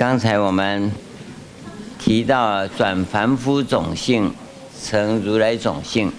[0.00, 0.90] 刚才我们
[1.98, 4.32] 提到转凡夫种性
[4.82, 6.10] 成如来种性，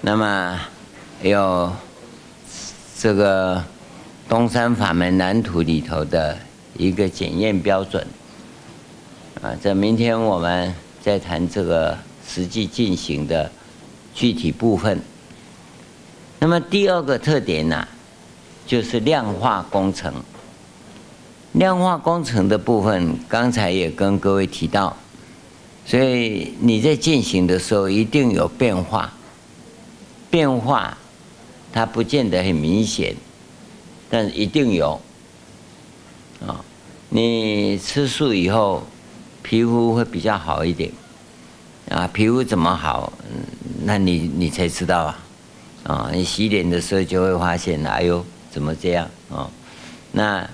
[0.00, 0.60] 那么
[1.22, 1.72] 有
[2.98, 3.62] 这个
[4.28, 6.36] 东山法门蓝图里头的
[6.76, 8.04] 一个检验标准
[9.40, 9.54] 啊。
[9.62, 11.96] 这明天我们再谈这个
[12.26, 13.48] 实际进行的
[14.12, 15.00] 具体部分。
[16.40, 17.86] 那么第二个特点呢，
[18.66, 20.12] 就是量化工程。
[21.56, 24.94] 量化工程的部分，刚才也跟各位提到，
[25.86, 29.10] 所以你在进行的时候一定有变化，
[30.30, 30.98] 变化
[31.72, 33.16] 它不见得很明显，
[34.10, 35.00] 但一定有。
[36.46, 36.62] 啊，
[37.08, 38.82] 你吃素以后，
[39.42, 40.92] 皮肤会比较好一点，
[41.88, 43.10] 啊，皮肤怎么好？
[43.82, 45.18] 那你你才知道啊，
[45.84, 49.48] 啊，你洗脸的时候就会发现，哎呦，怎么这样啊？
[50.12, 50.46] 那。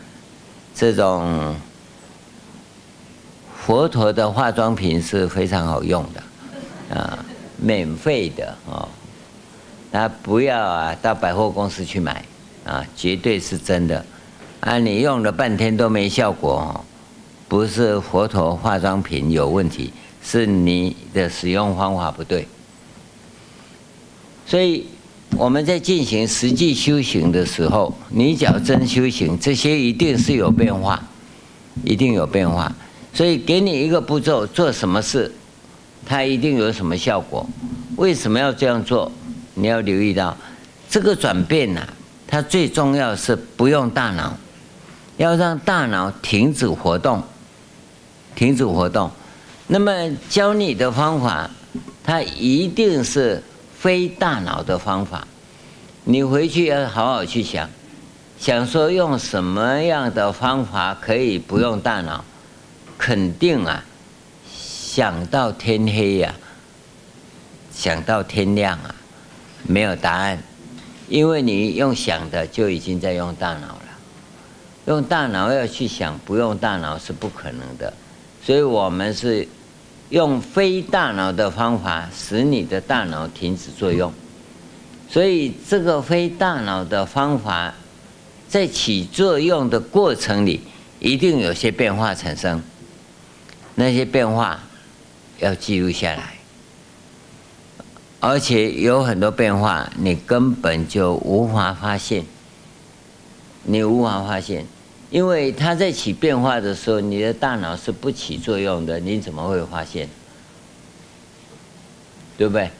[0.74, 1.54] 这种
[3.56, 7.24] 佛陀的化妆品是非常好用的，啊，
[7.56, 8.88] 免费的哦，
[9.90, 12.24] 那不要啊到百货公司去买，
[12.64, 14.04] 啊，绝对是真的，
[14.60, 16.80] 啊，你用了半天都没效果哦，
[17.48, 22.48] 不是佛陀化妆品有问题，是你的使用方法不对，
[24.46, 24.86] 所以。
[25.36, 31.02] 我们在进行实际修行的时候，你只要真修行，这些一定是有变化，
[31.84, 32.72] 一定有变化。
[33.14, 35.32] 所以给你一个步骤，做什么事，
[36.04, 37.46] 它一定有什么效果。
[37.96, 39.10] 为什么要这样做？
[39.54, 40.36] 你要留意到，
[40.88, 41.80] 这个转变呐，
[42.28, 44.36] 它最重要是不用大脑，
[45.16, 47.22] 要让大脑停止活动，
[48.34, 49.10] 停止活动。
[49.66, 49.92] 那么
[50.28, 51.50] 教你的方法，
[52.04, 53.42] 它一定是。
[53.82, 55.26] 非大脑的方法，
[56.04, 57.68] 你回去要好好去想，
[58.38, 62.24] 想说用什么样的方法可以不用大脑，
[62.96, 63.82] 肯定啊，
[64.48, 66.32] 想到天黑呀、
[67.74, 68.94] 想到天亮啊，
[69.64, 70.40] 没有答案，
[71.08, 73.88] 因为你用想的就已经在用大脑了，
[74.86, 77.92] 用大脑要去想，不用大脑是不可能的，
[78.46, 79.48] 所以我们是。
[80.12, 84.12] 用非大脑的方法使你的大脑停止作用，
[85.08, 87.72] 所以这个非大脑的方法
[88.46, 90.60] 在起作用的过程里，
[91.00, 92.62] 一定有些变化产生。
[93.74, 94.60] 那些变化
[95.38, 96.34] 要记录下来，
[98.20, 102.26] 而且有很多变化你根本就无法发现，
[103.64, 104.66] 你无法发现。
[105.12, 110.08] 因为它在起变化的时候，你的大脑是不起作用的，你怎么会发现？
[112.38, 112.70] 对不对？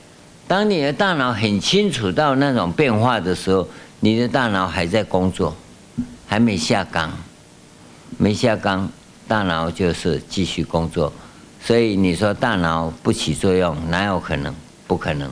[0.48, 3.68] 当你的大脑很清楚到那种变化的时候，
[4.00, 5.54] 你的大脑还在工作，
[6.26, 7.12] 还没下岗，
[8.16, 8.90] 没下岗，
[9.28, 11.12] 大脑就是继续工作。
[11.62, 14.54] 所以你说大脑不起作用，哪有可能？
[14.86, 15.30] 不可能。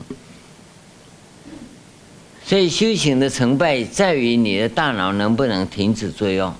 [2.45, 6.53] 所以修行的成败在于你的大脑能不能停止作用。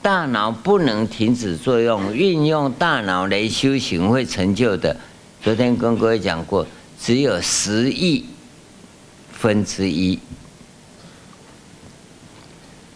[0.00, 4.96] 大脑不能停止作用，运用大脑来修行会成就的。
[5.42, 6.66] 昨天跟各位讲过，
[7.00, 8.24] 只有十亿
[9.32, 10.18] 分之一，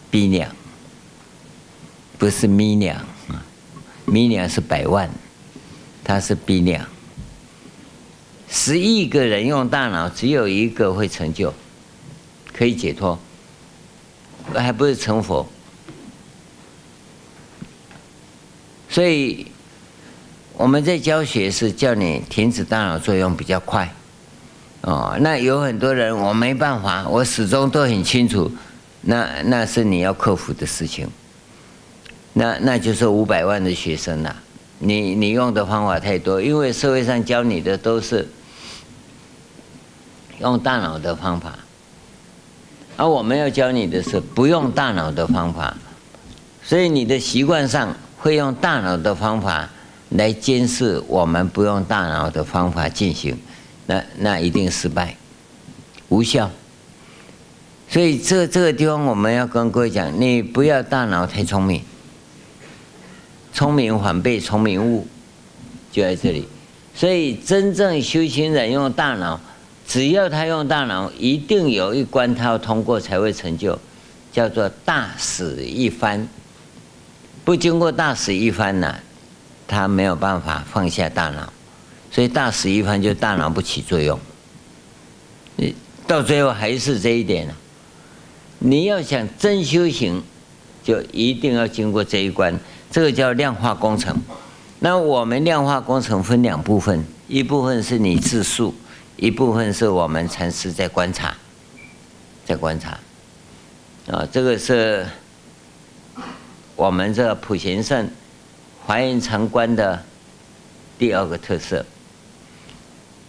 [0.09, 0.49] 比量，
[2.17, 2.97] 不是米量
[3.27, 3.43] 啊，
[4.05, 5.09] 米量是百万，
[6.03, 6.85] 它是比量。
[8.49, 11.53] 十亿个人用大脑，只有一个会成就，
[12.53, 13.19] 可以解脱，
[14.53, 15.47] 还不是成佛。
[18.93, 19.47] 所以
[20.55, 23.91] 我们在教学是叫你停止大脑作用比较快，
[24.81, 28.51] 哦，那有很多人我没办法，我始终都很清楚，
[29.01, 31.07] 那那是你要克服的事情，
[32.33, 34.35] 那那就是五百万的学生呐，
[34.77, 38.29] 你你用的方法太多，因为社会上教你的都是
[40.39, 41.57] 用大脑的方法，
[42.95, 45.75] 而我们要教你的是不用大脑的方法，
[46.61, 47.97] 所以你的习惯上。
[48.23, 49.69] 会用大脑的方法
[50.11, 53.37] 来监视我们不用大脑的方法进行，
[53.85, 55.17] 那那一定失败，
[56.07, 56.49] 无效。
[57.89, 61.81] 所以这这个地方我们要跟各位讲，你不要大脑太聪明，
[63.53, 65.05] 聪明反被聪明误，
[65.91, 66.47] 就在这里。
[66.95, 69.37] 所以真正修行人用大脑，
[69.85, 73.77] 只要他用大脑，一定有一关他要通过才会成就，
[74.31, 76.25] 叫做大死一番。
[77.45, 78.95] 不经过大使一番呢，
[79.67, 81.51] 他没有办法放下大脑，
[82.11, 84.19] 所以大使一番就大脑不起作用。
[85.55, 85.75] 你
[86.07, 87.53] 到最后还是这一点。
[88.59, 90.23] 你要想真修行，
[90.81, 92.57] 就一定要经过这一关，
[92.89, 94.15] 这个叫量化工程。
[94.79, 98.73] 那我们量化工程分两部分，一部分是你自述，
[99.17, 101.35] 一部分是我们禅师在观察，
[102.45, 102.97] 在观察。
[104.09, 105.05] 啊，这个是
[106.75, 108.09] 我们这个普贤圣
[108.85, 110.03] 华严禅观的
[110.97, 111.85] 第二个特色。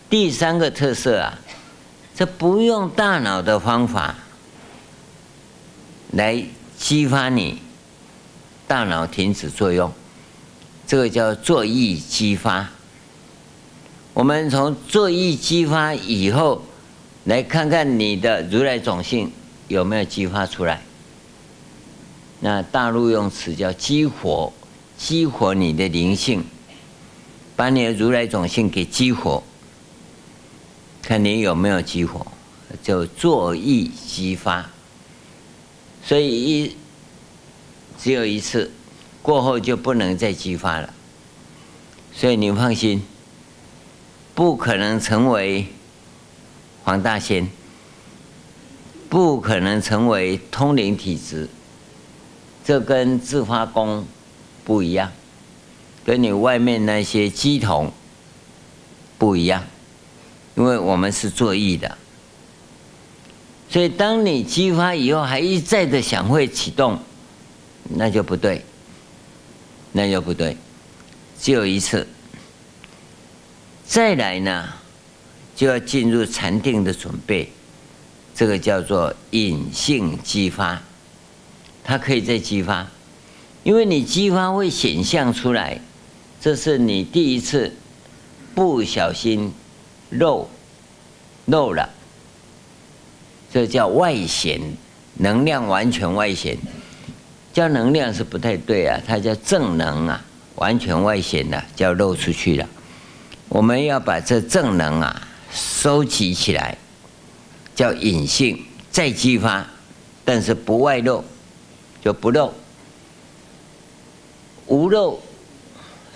[0.08, 1.38] 第三个特色啊，
[2.14, 4.14] 这不用大脑的方法
[6.12, 6.42] 来
[6.78, 7.60] 激发你
[8.66, 9.92] 大脑停止作用。
[10.86, 12.68] 这个叫作意激发。
[14.12, 16.62] 我们从作意激发以后，
[17.24, 19.32] 来看看你的如来种性
[19.68, 20.80] 有没有激发出来。
[22.44, 24.52] 那大陆用词叫激活，
[24.98, 26.44] 激活你的灵性，
[27.56, 29.42] 把你的如来种性给激活，
[31.00, 32.26] 看你有没有激活，
[32.82, 34.68] 就作意激发。
[36.04, 36.76] 所以一
[37.98, 38.70] 只有一次。
[39.22, 40.92] 过后就不能再激发了，
[42.12, 43.02] 所以你放心，
[44.34, 45.68] 不可能成为
[46.82, 47.50] 黄大仙，
[49.08, 51.48] 不可能成为通灵体质，
[52.64, 54.06] 这跟自发功
[54.64, 55.12] 不一样，
[56.04, 57.92] 跟你外面那些乩童
[59.18, 59.62] 不一样，
[60.56, 61.98] 因为我们是做意的，
[63.68, 66.98] 所以当你激发以后还一再的想会启动，
[67.90, 68.64] 那就不对。
[69.96, 70.56] 那就不对，
[71.38, 72.04] 只有一次。
[73.86, 74.68] 再来呢，
[75.54, 77.52] 就要进入禅定的准备，
[78.34, 80.82] 这个叫做隐性激发，
[81.84, 82.86] 它可以再激发，
[83.62, 85.78] 因为你激发会显象出来，
[86.40, 87.72] 这是你第一次
[88.54, 89.52] 不小心
[90.10, 90.48] 漏
[91.44, 91.90] 漏了，
[93.52, 94.60] 这叫外显，
[95.18, 96.56] 能量完全外显。
[97.52, 100.24] 叫能量是不太对啊，它叫正能啊，
[100.56, 102.68] 完全外显的，叫漏出去了。
[103.48, 106.76] 我们要把这正能啊收集起来，
[107.76, 109.64] 叫隐性，再激发，
[110.24, 111.24] 但是不外漏，
[112.04, 112.52] 就不漏。
[114.66, 115.18] 无漏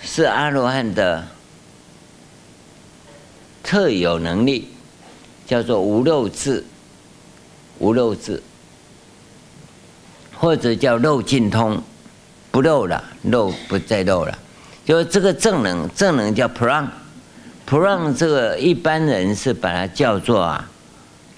[0.01, 1.27] 是阿罗汉的
[3.63, 4.69] 特有能力，
[5.47, 6.63] 叫做无漏智，
[7.79, 8.43] 无漏智。
[10.37, 11.81] 或者叫漏尽通，
[12.49, 14.37] 不漏了，漏不再漏了。
[14.85, 20.69] 就这个正能，正能叫 prang，prang 这个一般人是把它叫做啊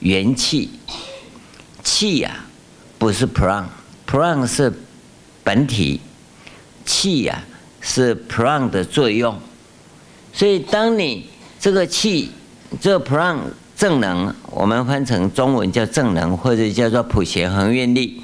[0.01, 0.69] 元气，
[1.83, 2.45] 气呀、啊、
[2.99, 3.65] 不是 prang
[4.11, 4.73] ，prana 是
[5.41, 6.01] 本体，
[6.85, 7.47] 气呀、啊、
[7.79, 9.37] 是 prana 的作用。
[10.33, 11.29] 所以当你
[11.59, 12.31] 这个气，
[12.81, 13.37] 这 prana
[13.77, 18.21] 正能，我们翻成中文叫正能，或者叫做普贤恒愿力。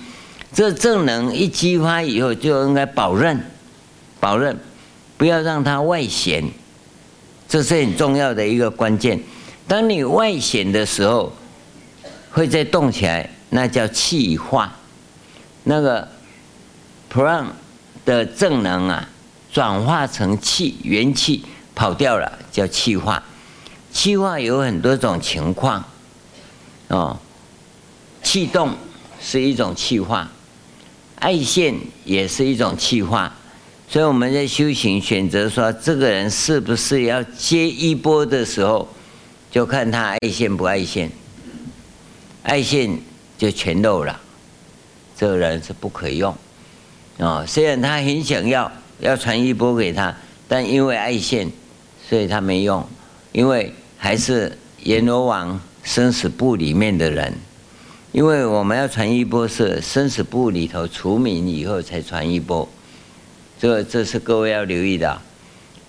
[0.53, 3.39] 这正能一激发以后，就应该保任，
[4.19, 4.57] 保任，
[5.17, 6.43] 不要让它外显，
[7.47, 9.19] 这是很重要的一个关键。
[9.67, 11.31] 当你外显的时候，
[12.31, 14.73] 会再动起来，那叫气化。
[15.69, 16.07] 那个
[17.11, 17.47] ，Pran
[18.05, 19.09] 的正能啊，
[19.51, 21.43] 转化成气，元气
[21.75, 23.21] 跑掉了，叫气化。
[23.91, 25.83] 气化有很多种情况，
[26.87, 27.19] 哦，
[28.23, 28.73] 气动
[29.19, 30.31] 是一种气化。
[31.15, 33.35] 爱现也是一种气化，
[33.89, 38.87] 所以我们在修行选择说这个人是不是要接一波的时候，
[39.51, 41.11] 就看他爱现不爱现。
[42.43, 42.97] 爱现
[43.37, 44.17] 就全漏了，
[45.17, 46.35] 这个人是不可用。
[47.17, 50.15] 啊，虽然他很想要要传衣钵给他，
[50.47, 51.51] 但因为爱现，
[52.07, 52.85] 所以他没用。
[53.31, 57.33] 因为还是阎罗王生死簿里面的人。
[58.13, 62.67] 因为我们要传衣钵是生死簿里头除名以后才传衣钵，
[63.59, 65.21] 这这是各位要留意的。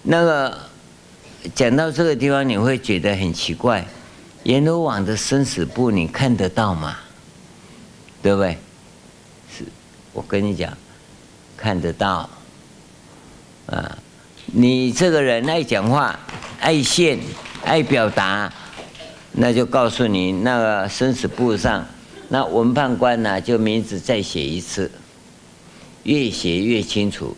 [0.02, 0.58] 那个
[1.54, 3.86] 讲到这个地方，你会觉得很奇怪，
[4.42, 6.98] 阎罗王的生死簿你看得到吗？
[8.20, 8.58] 对不对？
[10.18, 10.76] 我跟你讲，
[11.56, 12.28] 看得到。
[13.66, 13.96] 啊，
[14.46, 16.18] 你这个人爱讲话、
[16.58, 17.20] 爱现、
[17.64, 18.52] 爱表达，
[19.30, 21.86] 那就告诉你那个生死簿上。
[22.30, 24.90] 那文判官呢，就名字再写一次，
[26.02, 27.36] 越写越清楚。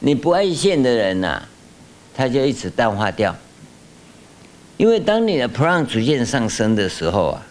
[0.00, 1.42] 你不爱现的人呐，
[2.14, 3.34] 他就一直淡化掉。
[4.76, 7.46] 因为当你的 p r a n 逐渐上升的时候啊，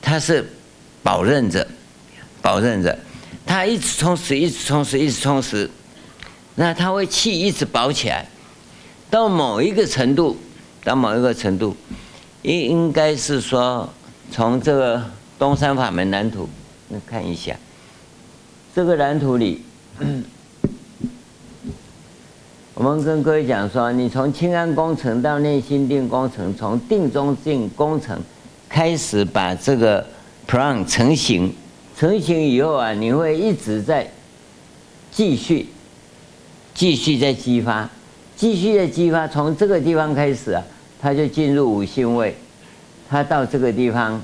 [0.00, 0.48] 他是
[1.02, 1.66] 保任着，
[2.40, 2.98] 保任着，
[3.44, 5.68] 他一直充实，一直充实，一直充实，
[6.54, 8.28] 那他会气一直保起来，
[9.10, 10.36] 到某一个程度，
[10.84, 11.76] 到某一个程度。
[12.42, 13.88] 应应该是说，
[14.32, 15.00] 从这个
[15.38, 16.48] 东山法门蓝图，
[16.88, 17.56] 那看一下，
[18.74, 19.62] 这个蓝图里，
[22.74, 28.20] 我们跟各位讲说，你从清安工程到内心定工程，从定中定工程
[28.68, 30.04] 开始把这个
[30.48, 31.54] plan 成型，
[31.96, 34.10] 成型以后啊，你会一直在
[35.10, 35.68] 继续，
[36.74, 37.88] 继续在激发，
[38.36, 40.62] 继续在激发，从这个地方开始啊，
[41.00, 42.36] 它就进入五性位，
[43.08, 44.22] 它到这个地方，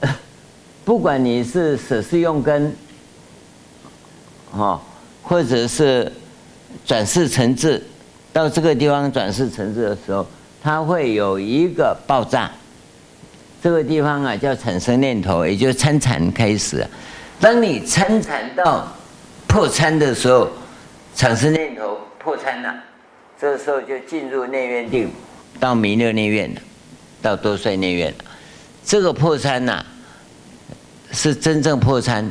[0.84, 2.74] 不管你是舍事用根。
[4.52, 4.80] 哦，
[5.22, 6.12] 或者是
[6.86, 7.82] 转世成智，
[8.32, 10.24] 到这个地方转世成智的时候，
[10.62, 12.52] 它会有一个爆炸。
[13.64, 16.86] 这个地方啊，叫产生念头，也就是参禅开始。
[17.40, 18.86] 当你参禅到
[19.46, 20.50] 破参的时候，
[21.16, 22.74] 产生念头破参了，
[23.40, 25.10] 这个时候就进入内院定，
[25.58, 26.60] 到弥勒内院了，
[27.22, 28.24] 到多帅内院了。
[28.84, 29.82] 这个破参呐，
[31.10, 32.30] 是真正破参。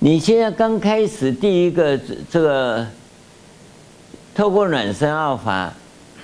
[0.00, 1.96] 你现在刚开始第一个
[2.28, 2.84] 这个
[4.34, 5.72] 透过暖身奥法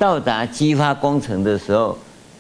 [0.00, 1.96] 到达激发工程的时候，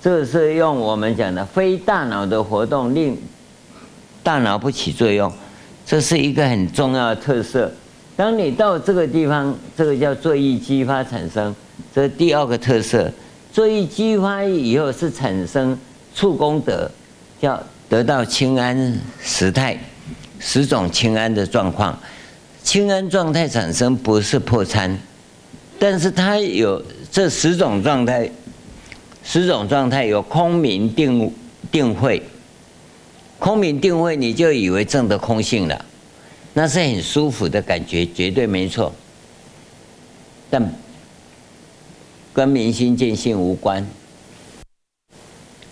[0.06, 3.18] 这是用我们讲的非大脑的活动令
[4.22, 5.32] 大脑不起作用，
[5.84, 7.68] 这是一个很重要的特色。
[8.14, 11.52] 当你到这个地方，这个叫作意激发产生，
[11.92, 13.10] 这是第二个特色。
[13.52, 15.76] 作意激发以后是产生
[16.14, 16.88] 触功德，
[17.40, 19.76] 叫得到清安时态。
[20.38, 21.98] 十种清安的状况，
[22.62, 24.96] 清安状态产生不是破参，
[25.80, 28.30] 但是它有这十种状态，
[29.28, 31.34] 十种状态有空明定
[31.72, 32.22] 定慧，
[33.40, 35.84] 空明定慧你就以为证得空性了，
[36.54, 38.94] 那是很舒服的感觉，绝对没错，
[40.48, 40.72] 但
[42.32, 43.84] 跟明心见性无关，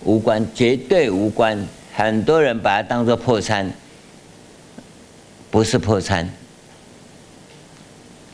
[0.02, 3.72] 无关，绝对无关，很多人把它当作破参。
[5.48, 6.28] 不是破参，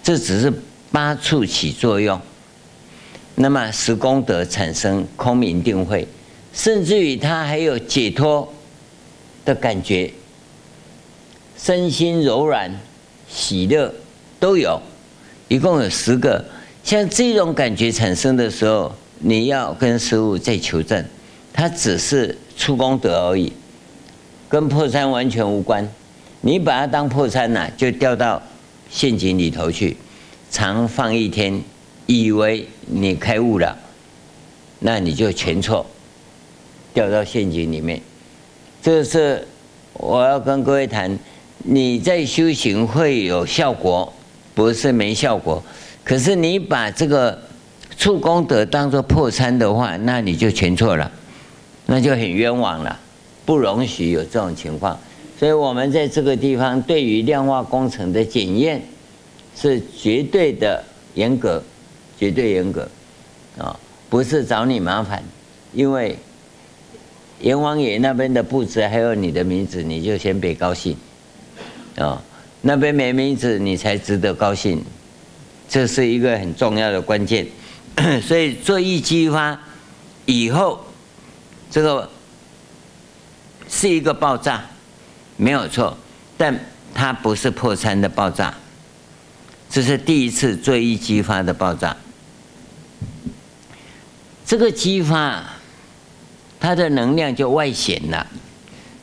[0.02, 0.50] 这只是
[0.90, 2.18] 八处起作用。
[3.34, 6.06] 那么十功德产生空明定慧，
[6.52, 8.52] 甚至于他还有解脱
[9.44, 10.12] 的感觉，
[11.56, 12.70] 身心柔软、
[13.28, 13.92] 喜乐
[14.38, 14.80] 都有，
[15.48, 16.44] 一共有十个。
[16.82, 21.04] 像这种感觉产生的时候，你要跟师父再求证，
[21.52, 23.52] 它只是出功德而已，
[24.48, 25.86] 跟破参完全无关。
[26.40, 28.42] 你把它当破参呐，就掉到
[28.90, 29.96] 陷阱里头去，
[30.50, 31.62] 常放一天，
[32.10, 33.78] 以为你开悟了，
[34.80, 35.86] 那你就全错，
[36.92, 38.00] 掉到陷阱里面。
[38.82, 39.46] 这是
[39.92, 41.16] 我要跟各位谈，
[41.58, 44.12] 你在修行会有效果，
[44.56, 45.62] 不是没效果。
[46.02, 47.40] 可是你把这个
[47.96, 51.08] 触功德当作破参的话，那你就全错了，
[51.86, 52.98] 那就很冤枉了，
[53.46, 54.98] 不容许有这种情况。
[55.38, 58.82] 所以我们在这个地方对于量化工程的检验
[59.56, 60.82] 是绝对的
[61.14, 61.62] 严格，
[62.20, 62.86] 绝对严格
[63.56, 63.74] 啊，
[64.10, 65.24] 不是找你麻烦，
[65.72, 66.18] 因为
[67.40, 70.94] 阎王爷那边的布置还有你的名字，你就先别高兴
[71.96, 72.22] 啊，
[72.60, 74.84] 那边没名字你才值得高兴，
[75.66, 77.46] 这是一个很重要的关键。
[78.22, 79.58] 所以作意激发
[80.26, 80.84] 以后，
[81.70, 82.10] 这个
[83.66, 84.62] 是一个爆炸。
[85.38, 85.96] 没有错，
[86.36, 86.54] 但
[86.92, 88.52] 它不是破产的爆炸，
[89.70, 91.96] 这是第一次最易激发的爆炸。
[94.50, 95.44] 这个激发，
[96.58, 98.26] 它的能量就外显了，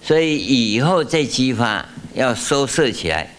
[0.03, 0.35] 所以
[0.73, 3.33] 以后再激发要收摄起来，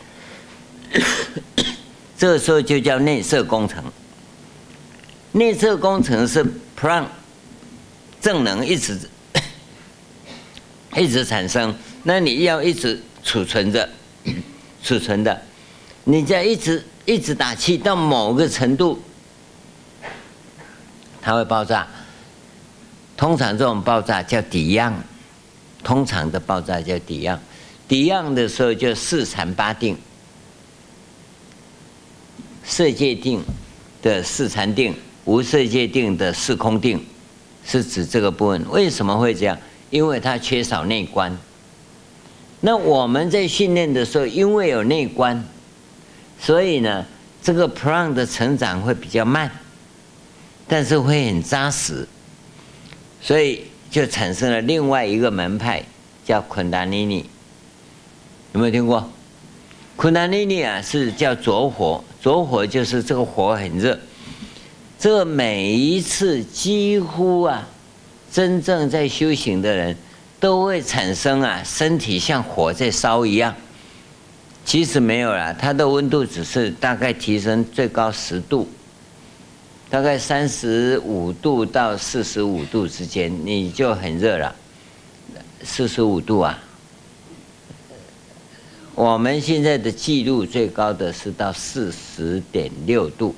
[2.17, 3.85] 这个时候就叫内摄工程。
[5.33, 6.43] 内摄工程是
[6.75, 7.07] 不让
[8.23, 8.99] 正能一直
[10.97, 11.75] 一直产生。
[12.05, 13.87] 那你要一直储存着，
[14.83, 15.43] 储存的，
[16.05, 18.99] 你再一直一直打气到某个程度，
[21.21, 21.87] 它会爆炸。
[23.19, 24.95] 通常这种爆炸叫抵样，
[25.83, 27.39] 通常的爆炸叫抵样。
[27.89, 29.99] 抵样的时候就四禅八定，
[32.63, 33.43] 色界定
[34.01, 34.95] 的四禅定，
[35.25, 37.05] 无色界定的四空定，
[37.67, 38.65] 是指这个部分。
[38.71, 39.59] 为什么会这样？
[39.91, 41.37] 因为它缺少内观。
[42.61, 45.45] 那我们在训练的时候，因为有内观，
[46.41, 47.05] 所以呢，
[47.43, 49.51] 这个 plan 的成长会比较慢，
[50.69, 52.07] 但是会很扎实，
[53.21, 55.83] 所以就产生了另外一个门派，
[56.25, 57.25] 叫昆达尼尼。
[58.53, 59.11] 有没有听过？
[59.97, 63.99] 昆达尼尼啊，是叫着火，着火就是这个火很热，
[64.99, 67.69] 这每一次几乎啊，
[68.31, 69.97] 真正在修行的人。
[70.41, 73.53] 都会产生啊，身体像火在烧一样，
[74.65, 78.69] 其实没有啦，它的温度只是大概提升最高十度，
[79.91, 84.55] 大概三十五度到四十五度之间，你就很热了。
[85.63, 86.59] 四十五度啊，
[88.95, 93.35] 我们现在的记录最高的是到四十点六度，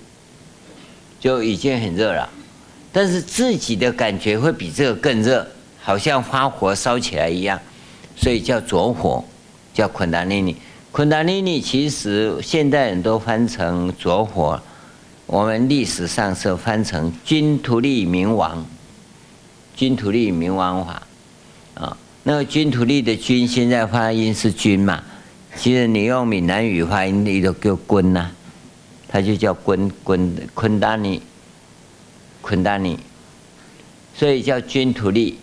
[1.21, 2.28] 就已经很热了。
[2.92, 5.47] 但是自己的感觉会比这个更热，
[5.80, 7.59] 好像花火烧起来一样，
[8.16, 9.25] 所以叫拙火，
[9.73, 10.57] 叫昆达尼尼。
[10.90, 14.61] 昆达尼尼其实现代人都翻成拙火，
[15.31, 18.67] 我们历史上是翻成均图利明王，
[19.77, 21.01] 均图利明王法，
[21.75, 25.01] 啊，那个均图利的君现在发音是君嘛，
[25.55, 28.29] 其实你用闽南语发音，你都叫坤呐，
[29.07, 31.23] 它就叫坤坤昆达尼，
[32.41, 32.99] 昆达尼，
[34.13, 35.39] 所以叫均图利，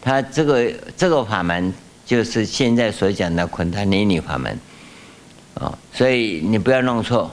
[0.00, 1.74] 它这个这个法门
[2.06, 4.56] 就是现在所讲的昆达尼尼法门。
[5.54, 7.30] 啊，所以你不要弄错，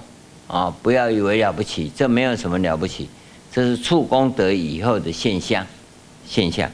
[0.49, 3.07] 啊，不要以为了不起，这没有什么了不起，
[3.51, 5.63] 这是触功德以后的现象，
[6.27, 6.67] 现象。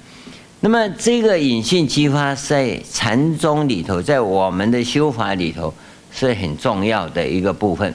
[0.62, 5.74] 那么这个隐性激发在禅宗里头，在我们的修法里头
[6.10, 7.94] 是很重要的一个部分。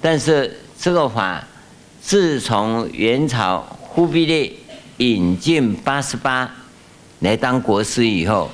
[0.00, 1.42] 但是这个法
[2.02, 4.52] 自从元朝忽必烈
[4.96, 6.52] 引进八十八
[7.20, 8.50] 来当国师以后，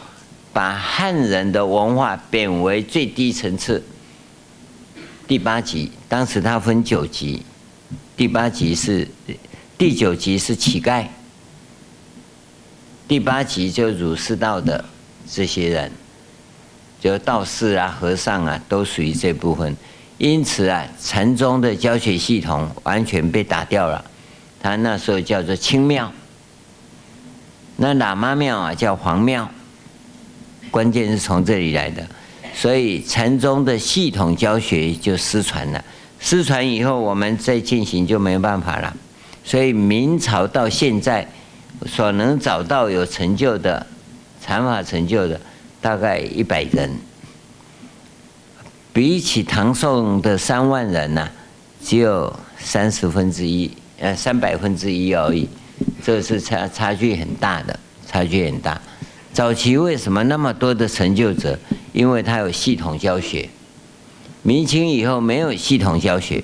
[0.52, 3.82] 把汉人的文化贬为最低层次。
[5.32, 7.42] 第八集，当时他分九集，
[8.14, 9.08] 第八集是，
[9.78, 11.06] 第九集是乞丐，
[13.08, 14.84] 第八集就儒释道的
[15.26, 15.90] 这些人，
[17.00, 19.75] 就道士啊、和尚啊，都属于这部分。
[20.18, 24.04] 因此啊，禅宗的教学系统完全被打掉了。
[24.60, 26.12] 他那时候叫做清庙，
[27.78, 29.50] 那喇嘛庙啊叫黄庙，
[30.71, 32.06] 关键是从这里来的。
[32.54, 35.84] 所以禅宗的系统教学就失传了，
[36.21, 38.95] 失传以后我们再进行就没办法了。
[39.45, 41.26] 所以明朝到现在
[41.86, 43.84] 所能找到有成就的
[44.41, 45.41] 禅法成就的，
[45.80, 46.91] 大概一百人，
[48.93, 51.28] 比起唐宋的三万人呢，
[51.82, 55.49] 只有三十分之一，呃，三百分之一而已，
[56.04, 58.80] 这是差差距很大的，差距很大。
[59.32, 61.58] 早期为什么那么多的成就者？
[61.93, 63.49] 因为他有系统教学。
[64.43, 66.43] 明清以后没有系统教学，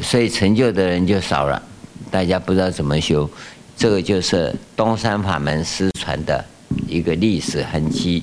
[0.00, 1.62] 所以成就的人就少了。
[2.10, 3.28] 大家不知道怎么修，
[3.76, 6.42] 这个就是东山法门失传的
[6.88, 8.22] 一个历史痕迹。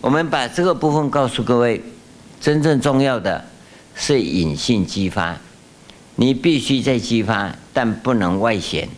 [0.00, 1.80] 我们把这个部分告诉各位，
[2.40, 3.44] 真正重要的
[3.94, 5.36] 是隐性激发，
[6.16, 8.88] 你必须在激发，但不能外显，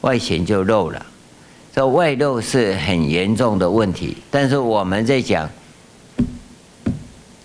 [0.00, 1.06] 外显就漏了。
[1.76, 5.46] 这外漏是很严重的问题，但是我们在讲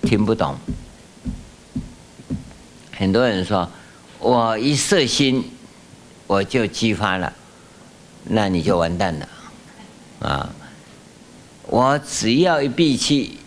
[0.04, 0.56] 听不懂。
[2.94, 3.70] 很多人说，
[4.20, 5.44] 我一摄心
[6.28, 7.34] 我就激发了，
[8.24, 9.28] 那你就完蛋了
[10.22, 10.50] 啊！
[11.68, 13.38] 我只要一闭气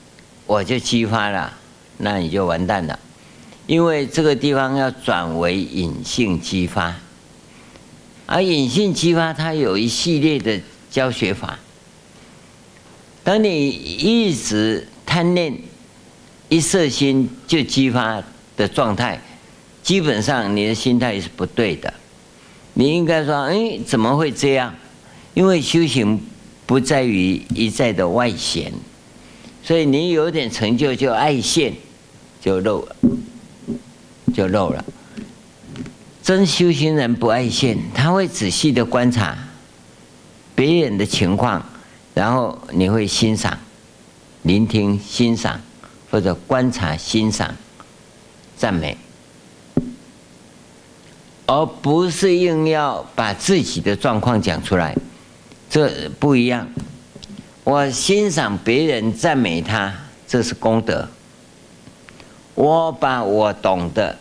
[0.44, 1.50] 我就激发了，
[1.96, 2.98] 那你就完蛋了，
[3.66, 6.94] 因为这个地方要转为隐性激发，
[8.26, 10.60] 而隐性激发它有一系列的。
[10.94, 11.58] 教学法，
[13.24, 15.52] 当你一直贪念、
[16.48, 18.22] 一色心就激发
[18.56, 19.20] 的状态，
[19.82, 21.92] 基本上你的心态是不对的。
[22.74, 24.72] 你应该说：“哎，怎么会这样？”
[25.34, 26.20] 因为修行
[26.64, 28.72] 不在于一再的外显，
[29.64, 31.74] 所以你有点成就就爱现，
[32.40, 32.86] 就漏，
[34.32, 34.84] 就漏了。
[36.22, 39.36] 真修行人不爱现，他会仔细的观察。
[40.54, 41.64] 别人的情况，
[42.14, 43.58] 然后你会欣赏、
[44.42, 45.60] 聆听、欣赏，
[46.10, 47.54] 或者观察、欣赏、
[48.56, 48.96] 赞美，
[51.46, 54.96] 而不是硬要把自己的状况讲出来，
[55.68, 56.68] 这不一样。
[57.64, 59.92] 我欣赏别人、赞美他，
[60.28, 61.08] 这是功德；
[62.54, 64.16] 我把我懂的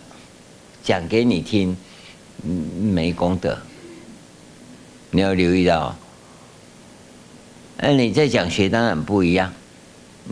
[0.82, 1.78] 讲给你听，
[2.42, 3.58] 没功德。
[5.12, 5.96] 你要留意到。
[7.78, 9.52] 那你在讲学当然不一样，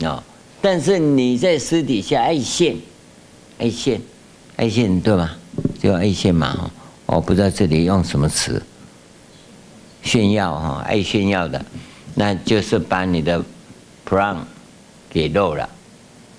[0.01, 0.23] 哦，
[0.61, 2.75] 但是你在私底下爱现，
[3.57, 3.99] 爱现，
[4.55, 5.31] 爱现对吗？
[5.79, 6.71] 就爱现嘛，
[7.05, 8.61] 我不知道这里用什么词，
[10.01, 11.65] 炫耀哈，爱炫耀的，
[12.15, 13.43] 那就是把你的
[14.05, 14.37] p r o n
[15.09, 15.69] 给漏了，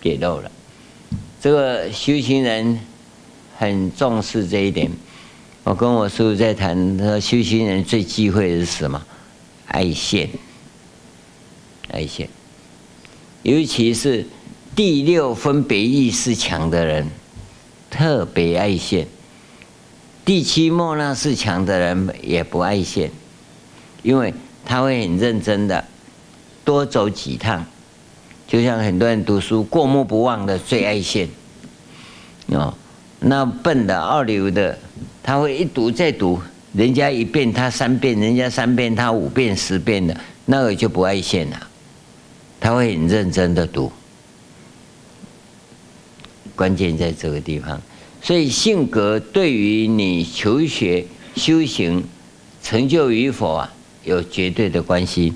[0.01, 0.51] 给漏了。
[1.41, 2.79] 这个修行人
[3.59, 4.91] 很重视这一点。
[5.65, 9.03] 我跟我师父在谈，他说修行人最忌讳的是什么？
[9.67, 10.31] 爱现。
[11.93, 12.29] 爱现，
[13.43, 14.27] 尤其是
[14.75, 17.07] 第六分别意识强的人
[17.91, 19.07] 特别爱现，
[20.25, 23.11] 第七末那识强的人也不爱现，
[24.03, 24.33] 因为
[24.65, 25.85] 他会很认真的
[26.65, 27.65] 多走几趟，
[28.49, 31.29] 就像很多人读书过目不忘的最爱现，
[32.47, 32.73] 哦，
[33.21, 34.79] 那笨的二流的
[35.23, 36.41] 他会一读再读，
[36.73, 41.69] 人家一遍他三遍，人家三遍他五遍十遍的，那个就不爱现了，
[42.63, 43.91] 他会很认真的读。
[46.55, 47.83] 关键在这个地方，
[48.23, 52.05] 所以性格对于你求学、修行、
[52.63, 55.33] 成就与否啊，有绝对的关系。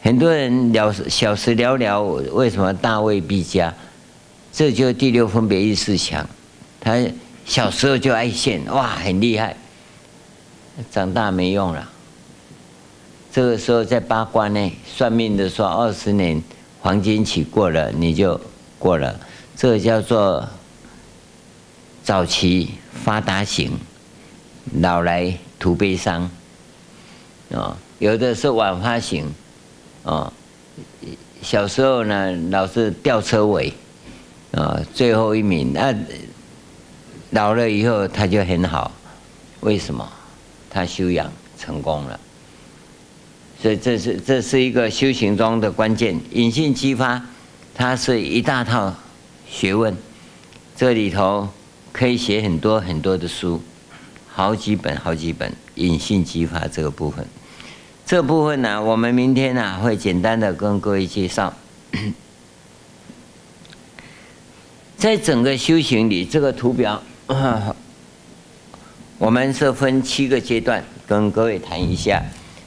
[0.00, 3.74] 很多人了小时聊聊，为什么大未必佳？
[4.52, 6.24] 这就第六分别意识强，
[6.78, 6.96] 他
[7.44, 9.56] 小时候就爱现，哇，很厉害。
[10.92, 11.90] 长大没用了。
[13.34, 16.40] 这个时候在八卦内算命的说，二十年
[16.80, 18.40] 黄金期过了，你就
[18.78, 19.18] 过了。
[19.56, 20.48] 这个叫做
[22.04, 23.76] 早期发达型，
[24.78, 26.30] 老来徒悲伤。
[27.52, 29.28] 啊，有的是晚发型，
[30.04, 30.32] 啊，
[31.42, 33.72] 小时候呢老是吊车尾，
[34.52, 35.72] 啊，最后一名。
[35.72, 35.92] 那
[37.30, 38.92] 老了以后他就很好，
[39.58, 40.08] 为什么？
[40.70, 42.20] 他修养成功了。
[43.64, 47.24] 这这是这是一个修行中的关键，隐性激发，
[47.74, 48.94] 它是一大套。
[49.48, 49.96] 学问，
[50.76, 51.48] 这里头
[51.90, 53.62] 可以写很多很多的书，
[54.30, 55.50] 好几本好几本。
[55.76, 57.26] 隐性激发这个部分，
[58.04, 61.54] 这部分呢，我们明天呢会简单的跟各位介绍。
[64.98, 67.02] 在整个修行里，这个图表，
[69.16, 72.22] 我们是分七个阶段，跟各位谈一下，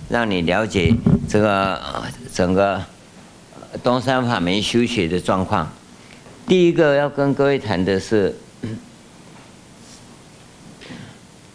[0.09, 0.93] 让你了解
[1.27, 1.81] 这个
[2.33, 2.81] 整个
[3.83, 5.71] 东山法门修学的状况。
[6.47, 8.33] 第一个要跟各位谈的是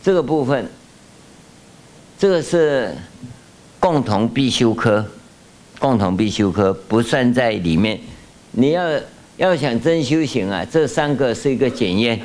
[0.02, 0.68] 这个部分，
[2.18, 2.94] 这个是
[3.80, 5.06] 共同必修科，
[5.78, 7.98] 共同必修科不算在里面。
[8.50, 9.00] 你要
[9.38, 12.20] 要想真修行啊，这三个是一个检验，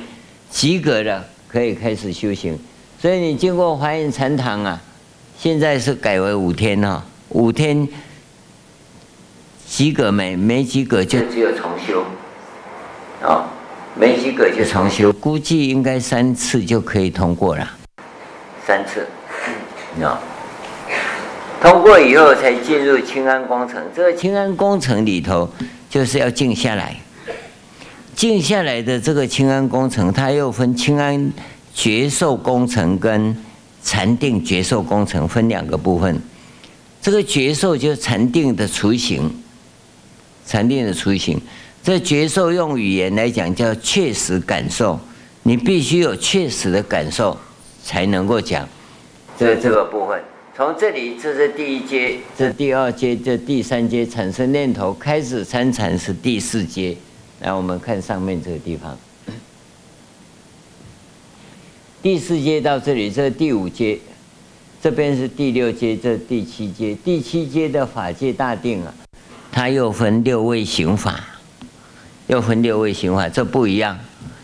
[0.50, 2.60] 及格了可以开始修行。
[3.00, 4.82] 所以你经过华严禅堂啊，
[5.40, 7.88] 现在是改为五天哦，五天
[9.68, 12.04] 及格没没及格就只有重修。
[13.22, 13.46] 哦，
[13.96, 17.72] 没及格就重修，估计应该三次就可以通过了。
[18.66, 19.06] 三次，
[20.02, 20.18] 哦，
[21.62, 23.80] 通过以后才进入清安工程。
[23.96, 25.48] 这个清安工程里头，
[25.88, 26.96] 就是要静下来。
[28.16, 31.32] 静下来的这个清安工程，它又分清安
[31.76, 33.38] 觉受工程跟
[33.88, 36.22] 禅定觉受工程，分两个部分。
[37.02, 39.32] 这个觉受就是禅定的雏形，
[40.46, 41.40] 禅定的雏形。
[41.82, 45.00] 这觉受用语言来讲叫确实感受，
[45.44, 47.38] 你必须有确实的感受
[47.82, 48.68] 才能够讲
[49.40, 50.22] 这这个部分。
[50.54, 56.98] 从这里，这是第一阶，这第二阶，这第三阶产生念头开始参禅是第四阶。
[57.40, 58.98] 来，我们看上面这个地方，
[62.02, 64.00] 第四阶到这里，这是第五阶，
[64.82, 66.96] 这边是第六阶，这第七阶。
[66.96, 68.94] 第七阶的法界大定啊，
[69.52, 71.20] 它又分六位行法。
[72.28, 73.98] 又分六位行法，这不一样，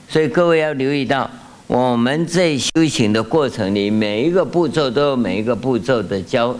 [0.07, 1.29] 所以各位要留意到，
[1.67, 6.57] 我们在修行的过程里，每一个步骤都有每一个步骤的教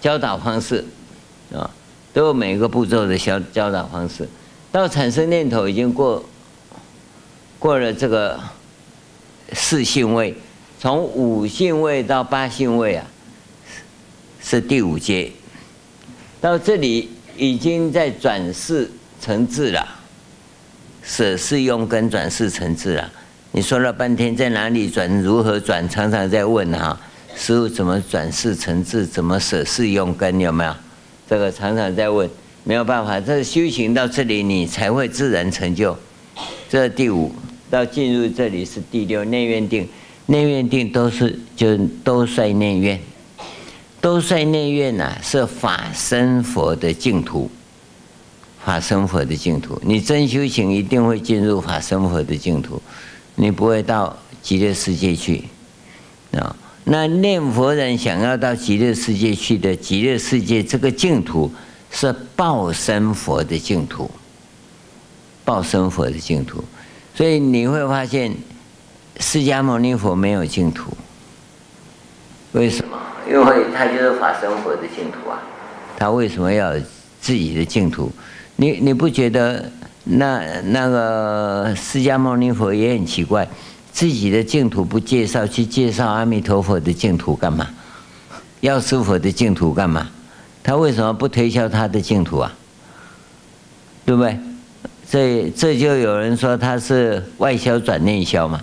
[0.00, 0.84] 教导方式，
[1.52, 1.68] 啊，
[2.12, 4.28] 都有每一个步骤的教教导方式。
[4.70, 6.24] 到产生念头已经过
[7.58, 8.38] 过了这个
[9.52, 10.34] 四性位，
[10.78, 13.06] 从五性位到八性位啊，
[14.42, 15.30] 是第五阶，
[16.40, 19.96] 到这里已经在转世成智了。
[21.02, 23.10] 舍事用根转世成智了！
[23.52, 25.22] 你说了半天在哪里转？
[25.22, 25.88] 如何转？
[25.88, 27.00] 常常在问哈，
[27.34, 29.06] 师父怎么转世成智？
[29.06, 30.38] 怎么舍事用根？
[30.38, 30.72] 有没有？
[31.28, 32.28] 这个常常在问，
[32.64, 35.96] 没有办法，这修行到这里你才会自然成就。
[36.68, 37.34] 这是第五
[37.70, 39.88] 到进入这里是第六内院定，
[40.26, 43.00] 内院定都是就都率内院，
[44.00, 47.50] 都率内院呐、啊，是法身佛的净土。
[48.62, 52.80] 法身佛的净土，你真修行一定会进入法身佛的净土，
[53.36, 55.44] 你不会到极乐世界去
[56.32, 56.54] 啊。
[56.84, 61.50] 那念佛人想要到极乐世界去的极乐世界，这个净土
[61.90, 64.10] 是报身佛的净土，
[65.42, 66.62] 报身佛的净土。
[67.14, 68.34] 所以你会发现，
[69.18, 70.96] 释迦牟尼佛没有净土，
[72.52, 72.96] 为什么？
[73.28, 75.42] 因为他就是法身佛的净土啊。
[75.96, 76.72] 他为什么要
[77.20, 78.10] 自己的净土？
[78.56, 79.70] 你你不觉得
[80.04, 83.46] 那那个释迦牟尼佛也很奇怪，
[83.92, 87.68] 自己的净土不介绍，去介绍阿弥陀佛的净土干嘛？
[88.60, 90.08] 药师佛的净土干嘛？
[90.62, 92.52] 他为什么不推销他的净土啊？
[94.04, 94.38] 对不对？
[95.10, 98.60] 这这就有人说他是外销转内销嘛，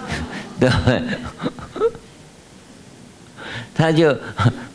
[0.58, 0.70] 对。
[0.70, 1.02] 不对？
[3.74, 4.16] 他就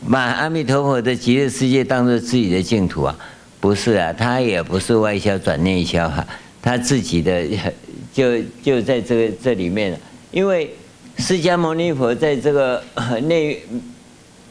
[0.08, 3.18] 把阿弥陀佛的极乐世界当做自己的净土啊。
[3.58, 6.24] 不是啊，他也不是外销转内销哈，
[6.62, 7.44] 他自己的
[8.14, 9.98] 就就在这个这里面了，
[10.30, 10.72] 因为
[11.18, 12.80] 释迦牟尼佛在这个
[13.22, 13.60] 内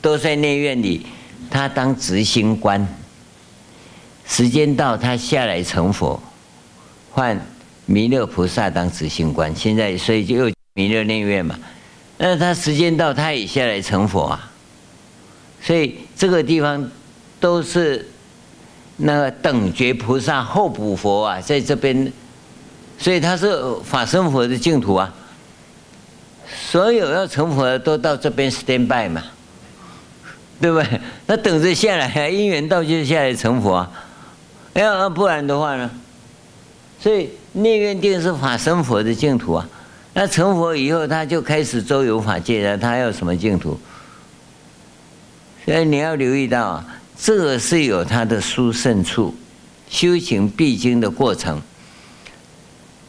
[0.01, 1.05] 兜率内院里，
[1.49, 2.85] 他当执行官，
[4.25, 6.21] 时间到他下来成佛，
[7.11, 7.39] 换
[7.85, 11.55] 弥勒菩萨当执行官，现在所以就又弥勒内院嘛，
[12.17, 14.51] 那他时间到他也下来成佛啊，
[15.61, 16.89] 所以这个地方
[17.39, 18.07] 都是。
[19.03, 22.13] 那个等觉菩萨候补佛啊，在这边，
[22.99, 25.11] 所以他是法身佛的净土啊。
[26.55, 29.23] 所有要成佛的都到这边 stand by 嘛，
[30.59, 31.01] 对不对？
[31.25, 33.91] 那等着下来，因缘到就下来成佛啊。
[34.75, 35.89] 要不然的话呢？
[37.01, 39.67] 所以内院定是法身佛的净土啊。
[40.13, 42.77] 那成佛以后，他就开始周游法界了。
[42.77, 43.79] 他要什么净土？
[45.65, 46.83] 所以你要留意到。
[47.23, 49.35] 这个是有它的殊胜处，
[49.87, 51.61] 修行必经的过程。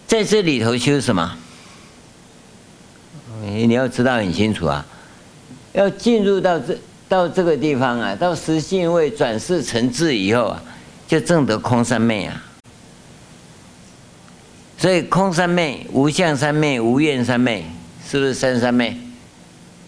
[0.06, 1.34] 在这里头修什么？
[3.40, 4.84] 你要知道很清楚啊！
[5.72, 6.76] 要进入到这
[7.08, 10.62] 到这个地方啊，到实性位转世成智以后啊，
[11.08, 12.44] 就证得空三昧啊。
[14.82, 17.64] 所以空三昧、无相三昧、无愿三昧，
[18.04, 18.96] 是不是三三昧？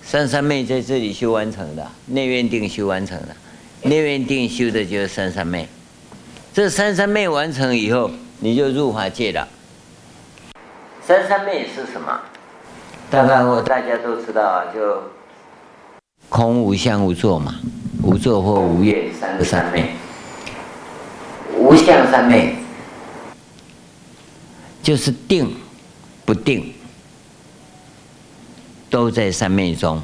[0.04, 3.34] 三三昧在这里修完成的，内院定修完成的。
[3.82, 5.66] 内院定修的就是三三昧，
[6.52, 9.48] 这三三昧完成以后，你就入法界了。
[11.04, 12.20] 三三昧是什么？
[13.10, 15.02] 大概我大家都知道啊，就
[16.28, 17.56] 空无相无作嘛，
[18.00, 19.90] 无作或无愿三个三昧。
[21.58, 22.54] 无相三昧
[24.84, 25.52] 就是定
[26.24, 26.72] 不定，
[28.88, 30.00] 都在三昧中。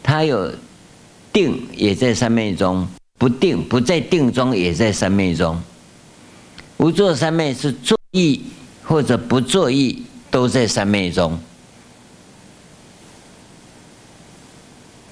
[0.00, 0.52] 它有。
[1.34, 2.86] 定也在三昧中，
[3.18, 5.60] 不定不在定中也在三昧中。
[6.76, 8.40] 无作三昧是作意
[8.84, 11.36] 或者不作意都在三昧中。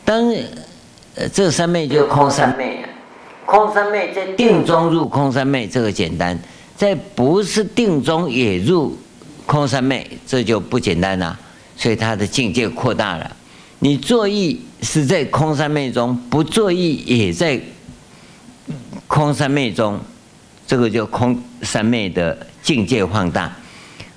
[0.05, 0.33] 当
[1.16, 2.85] 呃这三昧就空三昧，
[3.44, 6.38] 空三昧在定中入空三昧，这个简单；
[6.83, 8.99] 在不是定中也入
[9.47, 11.38] 空三昧，这就不简单了。
[11.77, 13.37] 所以他的境界扩大了。
[13.79, 17.61] 你作意是在空三昧中，不作意也在
[19.07, 20.01] 空三昧中，
[20.66, 23.57] 这个就空三昧的境界放大，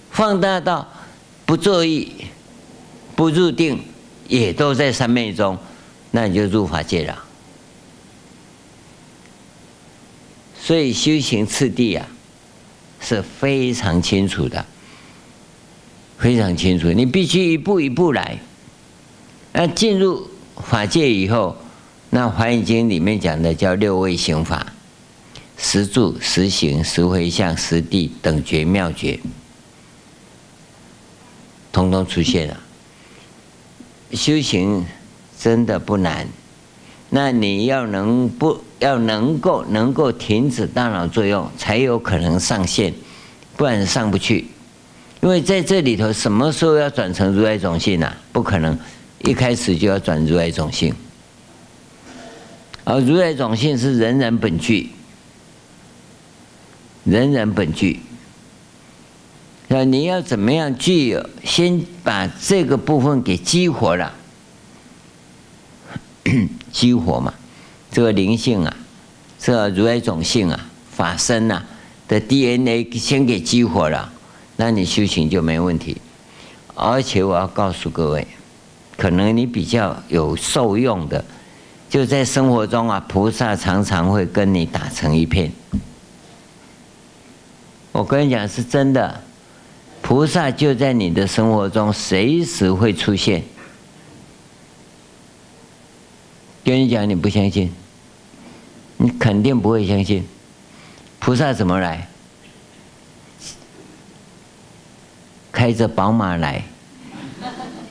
[0.10, 0.88] 放大到
[1.46, 2.12] 不作意、
[3.16, 3.80] 不入定，
[4.28, 5.56] 也都在三昧中，
[6.10, 7.24] 那你就入法界了。
[10.60, 12.08] 所以修行次第啊，
[13.06, 14.66] 是非常清楚的，
[16.18, 18.40] 非常清楚，你必须一步一步来。
[19.54, 21.56] 那进入法界以后，
[22.10, 24.74] 那《华严经》里面讲的叫六位行法：
[25.56, 29.20] 十住、十行、十回向、十地、等觉、妙觉，
[31.72, 32.60] 通通出现了。
[34.14, 34.84] 修行
[35.40, 36.28] 真的不难，
[37.12, 42.94] 那你要能不要能够能够停止大脑作用，才有可能上线，
[43.56, 44.48] 不然上不去。
[45.22, 48.12] 因为在这里头，什么时候要转成如来种性呢？
[48.32, 48.78] 不可能。
[49.22, 50.94] 一开始就要转如来种性，
[52.84, 54.92] 而如来种性是人人本具，
[57.06, 58.02] 人人本具。
[59.68, 61.28] 那你要怎么样具有？
[61.44, 64.14] 先把这个部分给激活了，
[66.72, 67.34] 激活嘛，
[67.96, 68.78] 这个灵性啊，
[69.40, 70.60] 这如来种性啊，
[70.92, 71.66] 法身啊
[72.10, 74.12] 的 DNA 先给激活了，
[74.58, 75.96] 那你修行就没问题。
[76.74, 78.28] 而且我要告诉各位。
[78.98, 81.24] 可能你比较有受用的，
[81.90, 85.50] 就在生活中啊，菩萨常常会跟你打成一片。
[87.94, 89.22] 我跟你讲是真的，
[90.02, 93.42] 菩萨就在你的生活中随时会出现。
[96.66, 97.72] 跟你讲，你不相信，
[98.98, 100.26] 你肯定不会相信。
[101.20, 102.08] 菩萨怎么来？
[105.52, 106.64] 开着宝马来。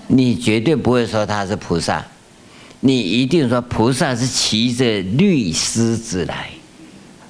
[0.07, 2.05] 你绝对不会说他是菩萨，
[2.81, 6.51] 你一定说菩萨是骑着绿狮子来，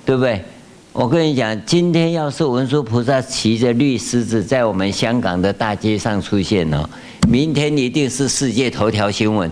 [0.04, 0.44] 对不对？
[0.92, 6.88] 我跟你讲，今天要是文殊菩萨骑着绿狮子在我们香港的大街上出现哦，
[7.28, 9.50] 明天一定是世界头条新闻。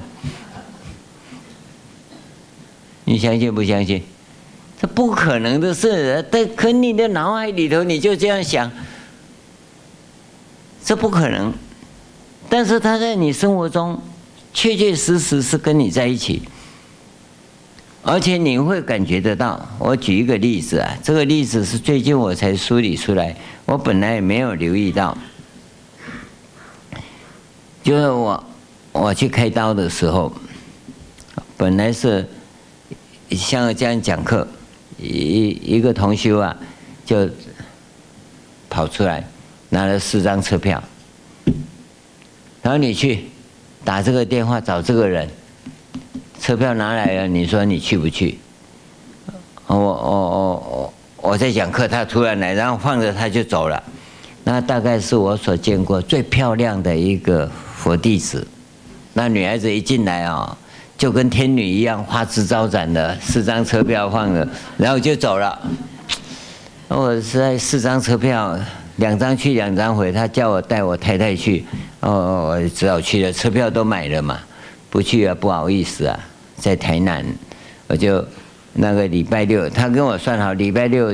[3.05, 4.03] 你相信不相信？
[4.81, 8.71] 这不可能的事，但可你的脑海里头你就这样想，
[10.85, 11.53] 这不可能。
[12.49, 14.01] 但是他在你生活中
[14.53, 16.43] 确确实实是跟你在一起。
[18.03, 25.17] 而且你会感觉得到，我举一个例子啊，这个例子是最近我才梳理出来，我本来也没有留意到。
[27.85, 28.45] 就是我
[28.91, 30.33] 我去开刀的时候，
[31.57, 32.29] 本来是
[33.35, 34.47] 像这样讲课，
[34.99, 36.57] 一一个同修啊，
[37.05, 37.29] 就
[38.69, 39.27] 跑出来
[39.71, 40.83] 拿了四张车票，
[42.63, 43.25] 然后你去
[43.85, 45.29] 打这个电话找这个人。
[46.41, 48.37] 车票拿来了，你说你去不去？
[49.69, 50.95] 我我我我
[51.31, 53.81] 我在讲课，他突然来，然后放着他就走了。
[54.43, 58.45] 那大概是我所见过最漂亮的一个佛弟子。
[59.13, 60.59] 那女孩子一进来啊，
[61.03, 65.61] 就跟天女一样，花枝招展的，四张车票放着，然后就走了。
[66.87, 68.57] 我是在四张车票，
[68.99, 71.65] 两张去，两张回，他叫我带我太太去，
[71.99, 74.39] 哦，我只好去了，车票都买了嘛，
[74.91, 76.17] 不去啊，不好意思啊。
[76.57, 77.27] 在台南，
[77.89, 78.25] 我就
[78.73, 81.13] 那个礼拜六，他跟我算好，礼拜六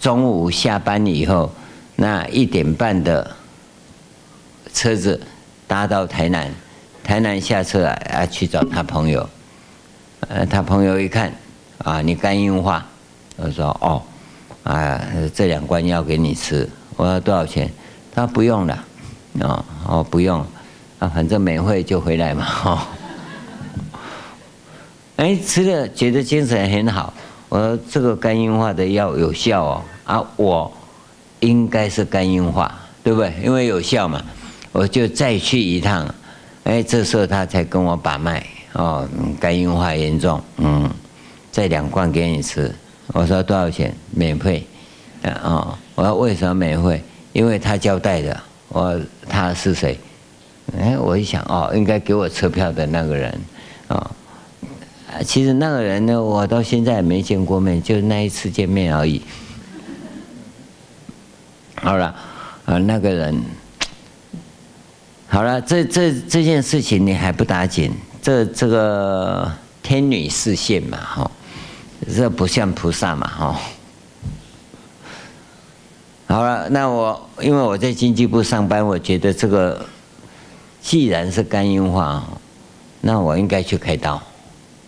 [0.00, 1.52] 中午下班以后，
[1.96, 3.30] 那一点半的
[4.72, 5.20] 车子
[5.66, 6.50] 搭到台南，
[7.08, 9.26] 台南下车啊，啊去找他朋友，
[10.28, 11.32] 呃，他朋友一看，
[11.78, 12.84] 啊，你肝硬化，
[13.36, 14.02] 我说哦，
[14.62, 15.00] 啊，
[15.34, 17.72] 这两罐药给你吃，我说多少钱？
[18.14, 18.84] 他不用了，
[19.40, 20.44] 哦哦不用，
[20.98, 22.78] 啊反正美会就回来嘛，哦。
[25.16, 27.14] 哎，吃了觉得精神很好。
[27.48, 30.70] 我说这个肝硬化的药有效哦，啊，我
[31.40, 33.32] 应该是肝硬化，对不对？
[33.42, 34.22] 因为有效嘛，
[34.72, 36.06] 我就再去一趟。
[36.68, 39.08] 哎，这时候他才跟我把脉哦，
[39.40, 40.88] 肝硬化严重，嗯，
[41.50, 42.70] 再两罐给你吃。
[43.14, 43.94] 我说多少钱？
[44.10, 44.66] 免费。
[45.22, 47.02] 啊哦，我说为什么免费？
[47.32, 48.38] 因为他交代的。
[48.68, 49.98] 我他是谁？
[50.78, 53.32] 哎，我一想哦，应该给我车票的那个人
[53.88, 53.96] 啊。
[53.96, 54.10] 哦
[55.24, 59.22] 其实那个人呢，我到现在也没见过面，就那一次见面而已。
[61.76, 62.14] 好了，
[62.66, 63.42] 啊，那个人，
[65.30, 71.30] 好了，这这这件事情你还不打紧，这这个天女示现嘛，哈，
[72.12, 73.60] 这不像菩萨嘛，哈。
[76.26, 79.84] 好了，那我因为我在经济部上班，我觉得这个
[80.80, 82.26] 既然是肝硬化，
[83.02, 84.20] 那我应该去开刀。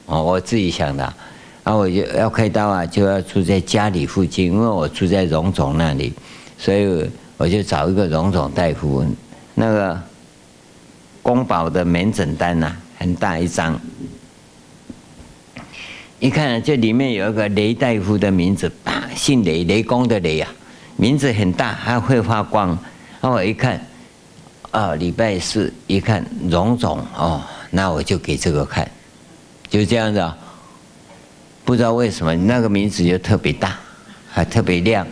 [0.06, 1.04] 哦，我自己想的，
[1.62, 6.12] 啊，我就要开刀啊，就要住在家里附近，因为我住在荣总那里，
[6.58, 9.04] 所以我就找一个荣总大夫，
[9.54, 10.00] 那个
[11.22, 13.78] 宫保的门诊单呐，很大一张，
[16.18, 18.70] 一看这里面有一个雷大夫的名字，
[19.14, 20.50] 姓雷，雷公的雷啊，
[20.96, 22.78] 名字很大，还会发光，
[23.20, 23.84] 那我一看，
[24.70, 28.88] 啊，礼拜四一看荣总哦，那我就给这个看。
[29.68, 30.36] 就这样子啊，
[31.64, 33.78] 不知道为什么那个名字就特别大，
[34.28, 35.06] 还特别亮。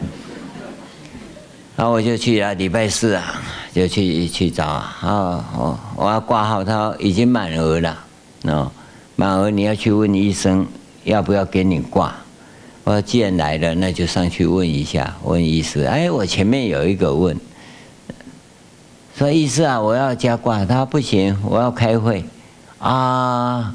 [1.77, 3.41] 然后我就去啊，礼拜四啊，
[3.73, 7.99] 就去去找啊，我我要挂号，他已经满额了，
[8.45, 8.71] 哦，
[9.17, 10.67] 满额你要去问医生
[11.05, 12.15] 要不要给你挂。
[12.85, 15.83] 我说既然来了，那就上去问一下，问医师。
[15.85, 17.39] 哎，我前面有一个问，
[19.15, 22.25] 说医师啊，我要加挂，他不行，我要开会
[22.79, 23.75] 啊。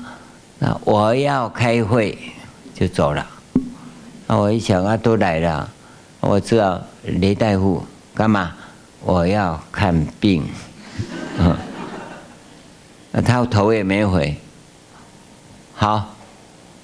[0.57, 2.17] 那我要开会，
[2.73, 3.25] 就走了。
[4.25, 5.69] 那我一想啊，都来了，
[6.21, 7.83] 我知道雷大夫
[8.15, 8.51] 干嘛？
[9.03, 10.43] 我要看病。
[11.37, 11.55] 嗯，
[13.11, 14.35] 那他头也没回。
[15.75, 16.15] 好，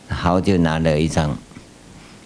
[0.09, 1.35] 好就拿了一张，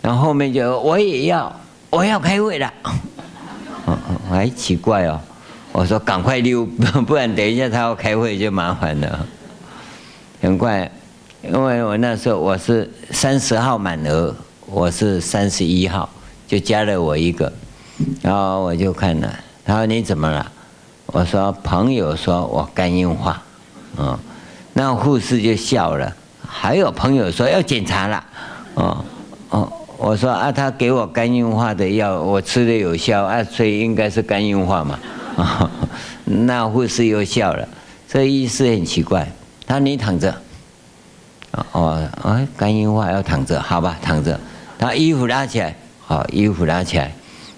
[0.01, 1.53] 然后后面就我也要，
[1.89, 2.73] 我要开会了。
[2.85, 5.19] 嗯嗯，还奇怪哦。
[5.71, 6.65] 我说赶快溜，
[7.05, 9.27] 不然等一下他要开会就麻烦了。
[10.41, 10.89] 很快。
[11.41, 14.33] 因为我那时候我是三十号满额，
[14.65, 16.09] 我是三十一号，
[16.47, 17.51] 就加了我一个，
[18.21, 20.51] 然后我就看了，他说你怎么了？
[21.07, 23.41] 我说朋友说我肝硬化，
[23.97, 24.17] 嗯，
[24.73, 26.13] 那护士就笑了，
[26.47, 28.23] 还有朋友说要检查了，
[28.73, 29.05] 哦
[29.49, 34.99] 哦，我说啊，他给我肝硬化的药，我吃的有效啊，所以应该是肝硬化嘛，
[35.35, 35.69] 哦，
[36.25, 37.67] 那护士又笑了，
[38.07, 39.27] 这意思很奇怪，
[39.67, 40.33] 他说你躺着。
[41.71, 44.39] 哦，哎，肝硬化要躺着，好吧，躺着。
[44.79, 47.13] 他衣服拉起来，好，衣服拉起来，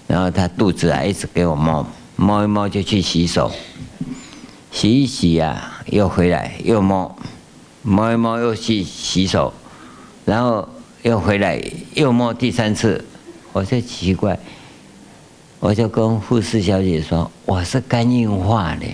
[0.06, 1.86] 然后他肚子啊一直给我摸，
[2.16, 3.52] 摸一摸就去洗手，
[4.72, 7.14] 洗一洗啊，又回来又摸，
[7.82, 9.52] 摸一摸又去洗手，
[10.24, 10.66] 然后
[11.02, 11.62] 又回来
[11.94, 13.04] 又摸第三次，
[13.52, 14.38] 我就奇怪，
[15.60, 18.86] 我就跟护士小姐说，我是肝硬化的，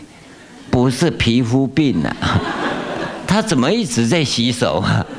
[0.70, 2.16] 不是皮肤病啊，
[3.26, 4.78] 他怎么一直在洗手？
[4.80, 5.06] 啊？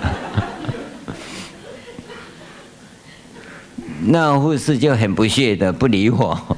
[4.06, 6.53] 那护士就很不屑的不理我，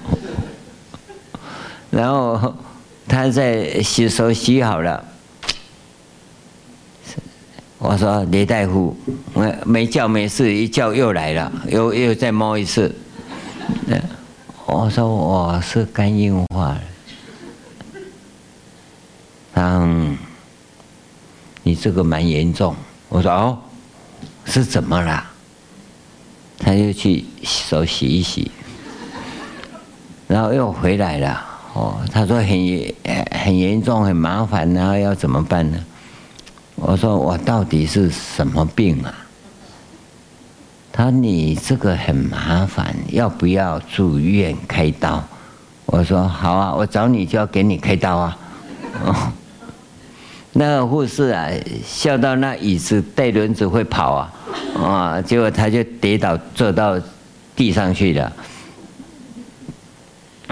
[1.96, 2.54] 然后
[3.08, 5.02] 他在洗手洗好了，
[7.78, 8.94] 我说李大夫，
[9.34, 12.94] 没没叫没事，一叫又来了，又又再摸一次，
[14.66, 16.78] 我说我是肝硬化，
[19.54, 20.18] 嗯，
[21.64, 22.76] 你这个蛮严重，
[23.08, 23.58] 我说哦，
[24.44, 25.26] 是怎么了？
[26.60, 28.52] 他又去手洗一洗，
[30.28, 31.52] 然后又回来了。
[31.76, 32.48] 哦，他说很
[33.44, 35.78] 很严重，很麻烦，然后要怎么办呢？
[36.76, 39.14] 我说我到底是什么病啊？
[40.92, 45.22] 他说你这个很麻烦，要不要住院开刀？
[45.86, 48.38] 我说好啊，我找你就要给你开刀啊。
[49.04, 49.32] 哦，
[50.54, 51.50] 那个护士啊，
[51.86, 54.34] 笑到那椅子带轮子会跑啊。
[54.82, 55.22] 啊！
[55.22, 57.00] 结果他就跌倒，坐到
[57.56, 58.32] 地上去了。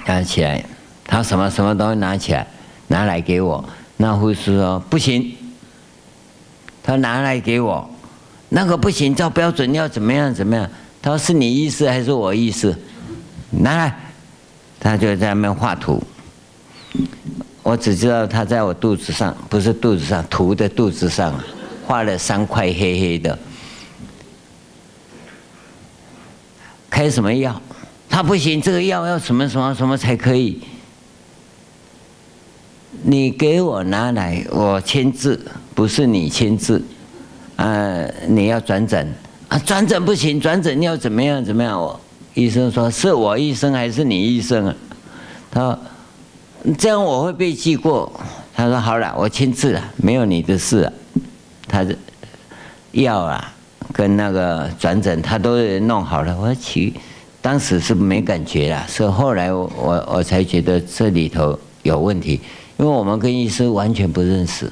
[0.05, 0.63] 他起来，
[1.05, 2.47] 他什么什么东西拿起来，
[2.87, 3.63] 拿来给我。
[3.97, 5.35] 那护士说不行，
[6.81, 7.89] 他拿来给我，
[8.49, 10.69] 那个不行，照标准要怎么样怎么样？
[11.01, 12.77] 他说是你意思还是我意思？
[13.51, 13.95] 拿来，
[14.79, 16.01] 他就在那边画图。
[17.61, 21.33] 我只知道他在我肚子上，不是肚子上，图的肚子上，
[21.85, 23.37] 画了三块黑黑的。
[26.89, 27.61] 开什么药？
[28.09, 30.61] 他不行，这个药要什么什么什么才可以？
[33.01, 35.39] 你给我拿来，我签字，
[35.73, 36.83] 不是你签字。
[37.55, 39.11] 呃，你要转诊
[39.47, 39.57] 啊？
[39.59, 41.81] 转诊不行，转诊要怎么样怎么样？
[41.81, 41.99] 我
[42.33, 44.75] 医生说是我医生还是你医生啊？
[45.49, 45.79] 他说
[46.77, 48.11] 这样我会被记过。
[48.53, 50.91] 他说好了，我签字了，没有你的事。
[51.67, 51.95] 他的
[52.91, 53.49] 药啊。
[53.91, 56.35] 跟那个转诊，他都弄好了。
[56.39, 56.91] 我说其
[57.41, 62.41] 当时是没感觉啦，是后来我我我才觉得这里头有问题，
[62.77, 64.71] 因为我们跟医师完全不认识，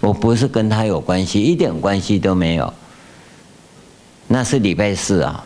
[0.00, 2.72] 我不是跟他有关系，一点关系都没有。
[4.28, 5.44] 那是礼拜四啊，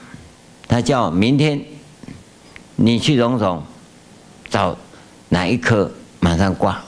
[0.69, 1.61] 他叫我明天
[2.77, 3.63] 你去荣总
[4.49, 4.77] 找
[5.31, 5.91] 哪一科，
[6.21, 6.81] 马上挂。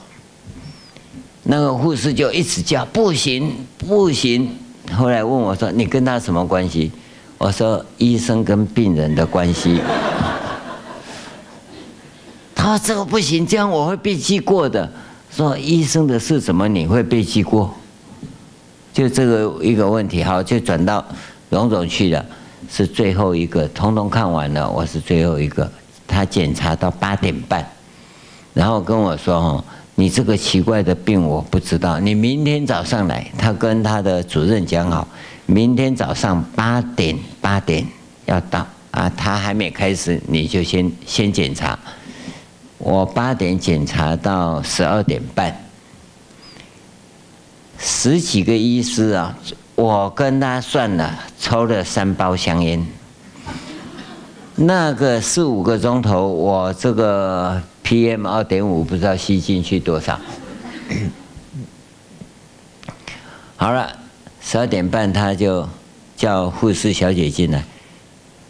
[1.43, 4.55] 那个护士就一直叫不行不行。
[4.93, 6.91] 后来问我说：“你跟他什么关系？”
[7.39, 9.81] 我说：“医生跟病人的关系。”
[12.61, 14.91] 他说：“这个不行，这样我会被记过的。”
[15.31, 17.73] 说：“医生的事怎么你会被记过？”
[18.91, 21.03] 就这个一个问题，好，就转到
[21.49, 22.25] 荣总去了，
[22.69, 25.71] 是最后一个，通通看完了，我是最后一个。
[26.05, 27.65] 他检查到八点半，
[28.53, 29.63] 然后跟我说：“哦。”
[29.95, 35.05] 你这个奇怪的病我不知道，你明天早上来，他跟他的主任讲好，
[35.45, 37.85] 明天早上八点八点
[38.25, 41.77] 要到啊，他还没开始，你就先先检查。
[42.79, 45.55] 我八点检查到十二点半，
[47.77, 49.37] 十几个医师啊，
[49.75, 52.87] 我跟他算了，抽了三包香烟，
[54.55, 57.61] 那个四五个钟头，我这个。
[57.81, 60.19] PM 二点五不知道吸进去多少。
[63.57, 63.97] 好了，
[64.39, 65.67] 十二点半他就
[66.15, 67.63] 叫护士小姐进来。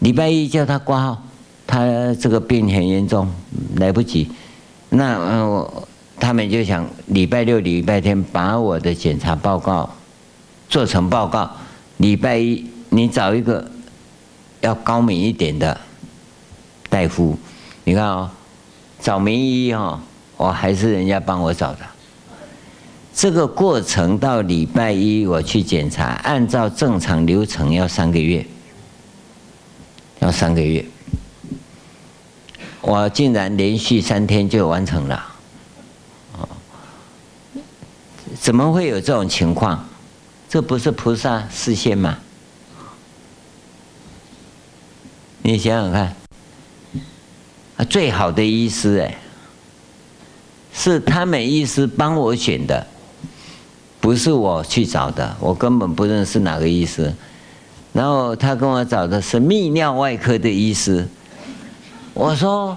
[0.00, 1.22] 礼拜一叫他挂号，
[1.70, 3.32] 他这个病很严重，
[3.76, 4.28] 来不及。
[4.88, 5.70] 那嗯，
[6.18, 9.88] 他们就想礼拜六、礼拜天把我的检查报告
[10.68, 11.48] 做成报告。
[11.98, 13.70] 礼拜一你找一个
[14.60, 15.80] 要高明一点的
[16.88, 17.38] 大夫，
[17.84, 18.28] 你看、哦。
[19.02, 19.98] 找名医哦，
[20.36, 21.78] 我还是人家帮我找的。
[23.14, 28.44] 这个过程到礼拜一我去检查，按照正常流程要三个月，
[30.18, 30.84] 要三个月。
[32.82, 35.22] 我竟然连续三天就完成了，
[38.40, 39.86] 怎么会有这种情况？
[40.48, 42.18] 这不是菩萨示现吗？
[45.42, 46.16] 你想想看。
[47.88, 49.18] 最好的医师哎，
[50.72, 52.86] 是他们医师帮我选的，
[54.00, 57.14] 不是我去找的，我根本不认识哪个医师。
[57.92, 61.08] 然后他跟我找的是泌尿外科的医师。
[62.12, 62.76] 我说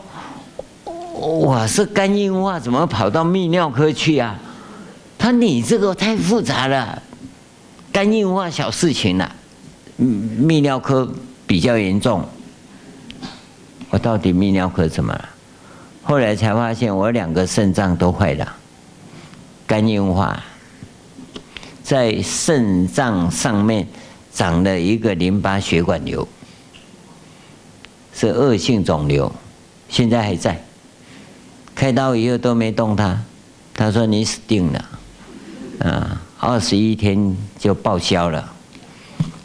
[0.86, 4.40] 我是肝硬化，怎么跑到泌尿科去啊？
[5.18, 7.02] 他你这个太复杂了，
[7.92, 9.36] 肝硬化小事情了，
[10.00, 11.10] 泌尿科
[11.48, 12.24] 比较严重。
[13.90, 15.30] 我到底泌尿科怎么了？
[16.04, 18.56] 后来才发现我两个肾脏都坏了，
[19.66, 20.44] 肝硬化，
[21.84, 23.88] 在肾脏上面
[24.34, 26.28] 长了一个淋巴血管瘤，
[28.16, 29.32] 是恶性肿瘤，
[29.90, 30.64] 现在还在。
[31.76, 33.20] 开刀以后都没动它，
[33.74, 34.86] 他说你死定了，
[35.80, 38.54] 啊，二十一天就报销了。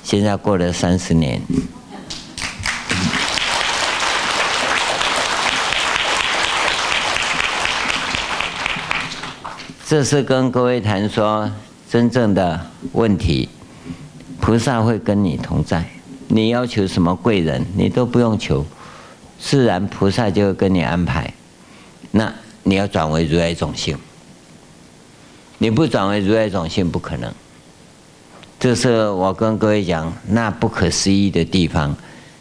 [0.02, 1.40] 现在过了三十年。
[9.86, 11.50] 这是跟各位谈说
[11.90, 12.60] 真正的
[12.92, 13.48] 问题，
[14.38, 15.97] 菩萨会跟你同在。
[16.28, 18.64] 你要求什么贵人，你都不用求，
[19.40, 21.32] 自然菩萨就会跟你安排。
[22.10, 23.98] 那你要转为如来种性，
[25.58, 27.32] 你不转为如来种性不可能。
[28.60, 31.96] 这是我跟各位讲那不可思议的地方。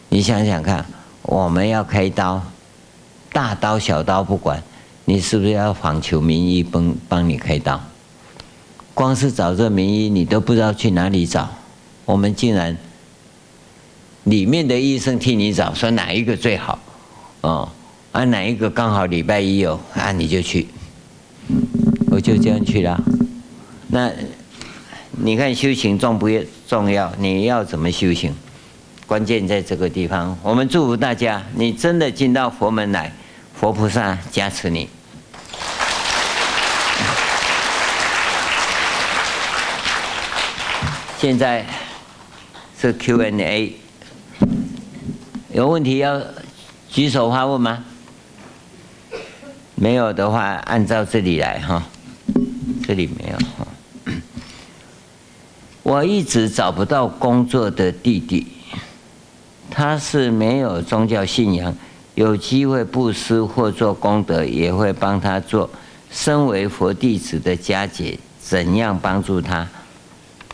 [0.08, 0.84] 你想想看，
[1.22, 2.42] 我们要开刀，
[3.32, 4.62] 大刀小刀不管。
[5.04, 7.80] 你是不是要访求名医帮帮你开刀？
[8.92, 11.48] 光是找这名医，你都不知道去哪里找。
[12.04, 12.76] 我们竟然
[14.28, 16.78] 里面的医生替你找，说哪一个最好？
[17.40, 17.68] 哦，
[18.12, 20.68] 啊哪一个刚好礼拜一有啊，你就去。
[22.10, 23.00] 我就这样去了。
[23.88, 24.10] 那
[25.12, 26.28] 你看修行重不
[26.68, 27.10] 重要？
[27.18, 28.34] 你要怎么修行？
[29.06, 30.36] 关键在这个地方。
[30.42, 33.10] 我们祝福大家，你真的进到佛门来，
[33.58, 34.88] 佛菩萨加持你。
[41.18, 41.64] 现在
[42.78, 43.74] 是 Q&A，
[45.50, 46.20] 有问题要
[46.90, 47.82] 举手发问吗？
[49.74, 51.82] 没有的话，按照这里来哈，
[52.86, 53.66] 这里没有哈。
[55.82, 58.46] 我一直找不到工作的弟弟，
[59.70, 61.74] 他是没有宗教信仰，
[62.14, 65.70] 有机会布施或做功德，也会帮他做。
[66.10, 69.66] 身为佛弟子的家姐，怎样帮助他？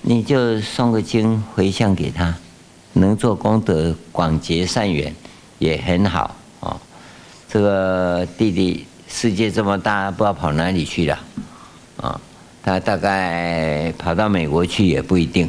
[0.02, 2.34] 你就送个经回向给他，
[2.94, 5.14] 能做功德广结善缘
[5.58, 6.80] 也很好哦。
[7.48, 11.18] 这个弟弟世界这么大，不知道跑哪里去了
[11.98, 12.20] 啊？
[12.62, 15.48] 他大概跑到美国去也不一定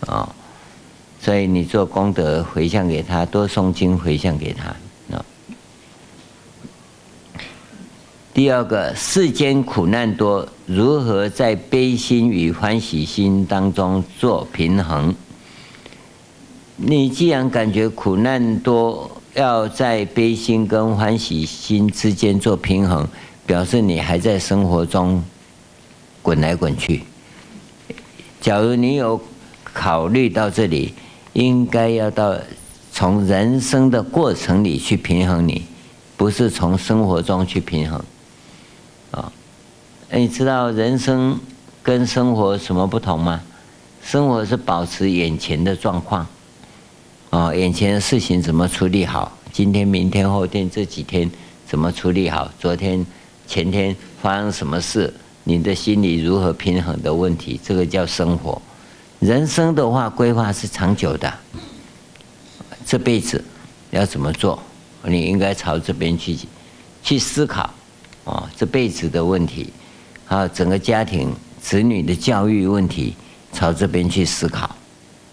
[0.00, 0.34] 啊。
[1.20, 4.74] 所以你做功德回向给他，多诵经回向给他。
[8.32, 15.14] 第二个，世间苦难多，如何在悲心与欢喜心当中做平衡？
[16.78, 23.08] 你既然感觉苦难多，要在悲心跟欢喜心之间做平衡，
[23.46, 25.24] 表示你还在生活中
[26.20, 27.02] 滚来滚去。
[28.42, 29.18] 假如你有
[29.64, 30.92] 考虑到这里，
[31.32, 32.36] 应该要到
[32.92, 35.64] 从人生的过程里去平衡你，
[36.16, 38.02] 不是从生活中去平衡。
[39.12, 39.32] 啊，
[40.12, 41.40] 你知道人生
[41.82, 43.40] 跟生活什么不同吗？
[44.02, 46.26] 生活是保持眼前的状况，
[47.30, 49.36] 啊，眼前的事情怎么处理好？
[49.52, 51.30] 今天、明天、后天这几天
[51.66, 52.50] 怎么处理好？
[52.58, 53.04] 昨天、
[53.46, 55.12] 前天发生什么事？
[55.44, 57.60] 你的心里如何平衡的问题？
[57.62, 58.60] 这个叫生活。
[59.18, 61.32] 人生的话，规划是长久的，
[62.84, 63.44] 这辈子
[63.90, 64.62] 要怎么做？
[65.04, 66.36] 你应该朝这边去
[67.02, 67.68] 去思考。
[68.24, 69.72] 哦，这辈子的问题，
[70.24, 73.14] 还有整个家庭子女的教育问题，
[73.52, 74.74] 朝这边去思考，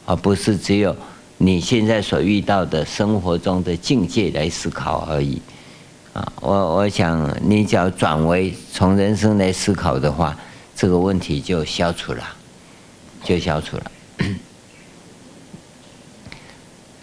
[0.06, 0.96] 而不是只有
[1.38, 5.42] 你现在所遇到的生活中的境界来思考而已。
[6.14, 10.38] 啊，我我想你只要转为从人生来思考的话，
[10.76, 12.24] 这个问题就消除了，
[13.24, 13.92] 就消除了。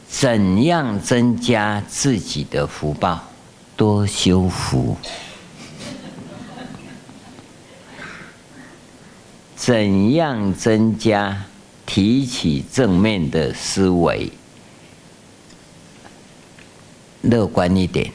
[0.08, 3.20] 怎样增加自己的福报？
[3.76, 4.96] 多修福。
[9.56, 11.44] 怎样增加
[11.92, 14.30] 提起正面的思维，
[17.22, 18.12] 乐观一点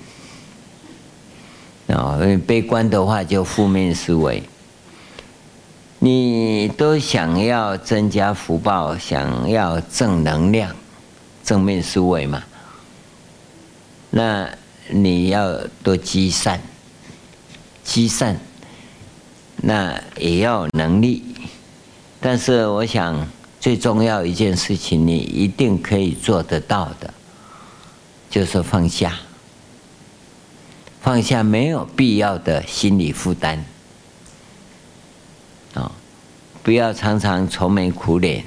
[1.87, 2.15] 啊？
[2.21, 4.41] 因为悲观的话就负面思维。
[5.99, 10.73] 你都想要增加福报，想要正能量、
[11.43, 12.41] 正面思维嘛？
[14.09, 14.49] 那
[14.87, 16.61] 你要多积善，
[17.83, 18.39] 积善，
[19.57, 21.25] 那也要能力。
[22.21, 23.27] 但是我想，
[23.65, 27.11] 最重要一件事情，你一定可以做得到的，
[28.29, 29.17] 就是放下，
[31.01, 33.57] 放下没有必要的心理负担，
[35.73, 35.91] 啊，
[36.61, 38.45] 不要常常愁眉苦脸，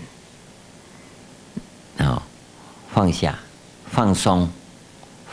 [1.97, 2.23] 啊，
[2.95, 3.37] 放下，
[3.91, 4.49] 放松，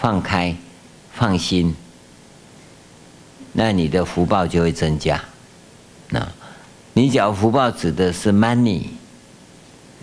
[0.02, 0.56] 放开，
[1.14, 1.76] 放心，
[3.54, 5.24] 那你的福报就会增加，
[6.10, 6.28] 那，
[6.94, 8.86] 你只要福报指的是 money。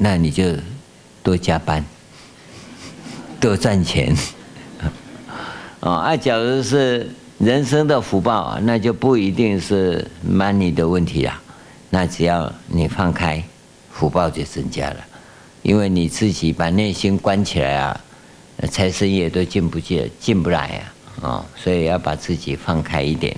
[0.05, 0.45] 那你就
[1.23, 1.85] 多加班，
[3.39, 4.13] 多赚钱，
[5.79, 11.41] 哦，啊，假如是人生的福报，那就不一定是 money 的问题啦。
[11.91, 13.41] 那只要你放开，
[13.93, 14.97] 福报就增加了，
[15.63, 18.01] 因为你自己把内心关起来啊，
[18.73, 20.83] 财神爷都进不进，进不来
[21.23, 23.37] 啊，啊，所以要把自己放开一点。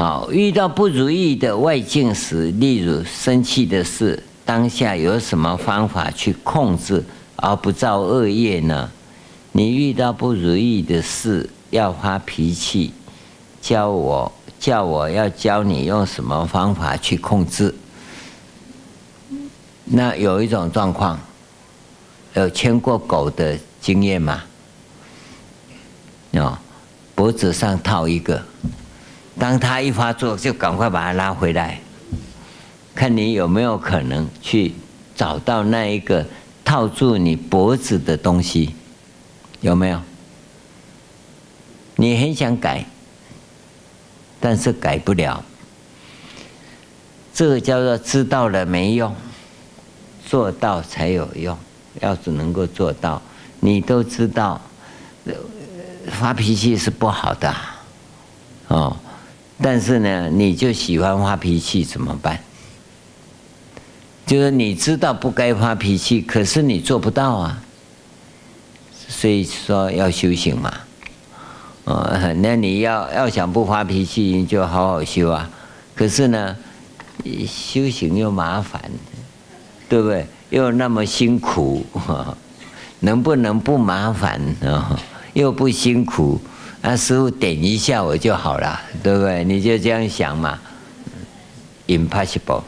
[0.00, 7.04] 好，遇到不如意的外境时，例如生气的事，当下有什么方法去控制
[7.36, 8.90] 而不造恶业呢？
[9.52, 12.94] 你遇到不如意的事要发脾气，
[13.60, 17.74] 教我叫我要教你用什么方法去控制。
[19.84, 21.20] 那有一种状况，
[22.32, 24.44] 有牵过狗的经验吗？
[26.32, 26.56] 哦，
[27.14, 28.42] 脖子上套一个。
[29.40, 31.80] 当他一发作，就赶快把他拉回来，
[32.94, 34.74] 看你有没有可能去
[35.16, 36.26] 找到那一个
[36.62, 38.74] 套住你脖子的东西，
[39.62, 39.98] 有没有？
[41.96, 42.84] 你很想改，
[44.38, 45.42] 但是改不了。
[47.32, 49.16] 这个叫做知道了没用，
[50.26, 51.56] 做到才有用。
[52.00, 53.22] 要是能够做到，
[53.60, 54.60] 你都知道，
[56.08, 57.56] 发脾气是不好的，
[58.68, 58.94] 哦。
[59.62, 62.38] 但是呢，你就喜欢发脾气怎么办？
[64.26, 67.62] 就是你知道不该发脾气，可是你做不到啊。
[69.08, 70.72] 所以说要修行嘛，
[71.84, 75.50] 哦，那你要要想不发脾气，你就好好修啊。
[75.94, 76.56] 可是呢，
[77.46, 78.80] 修行又麻烦，
[79.88, 80.26] 对不对？
[80.50, 81.84] 又那么辛苦，
[83.00, 84.98] 能不能不麻烦啊？
[85.34, 86.40] 又不辛苦。
[86.82, 89.44] 啊，师傅点一下我就好了，对不对？
[89.44, 90.58] 你就这样想嘛
[91.86, 92.62] ，impossible。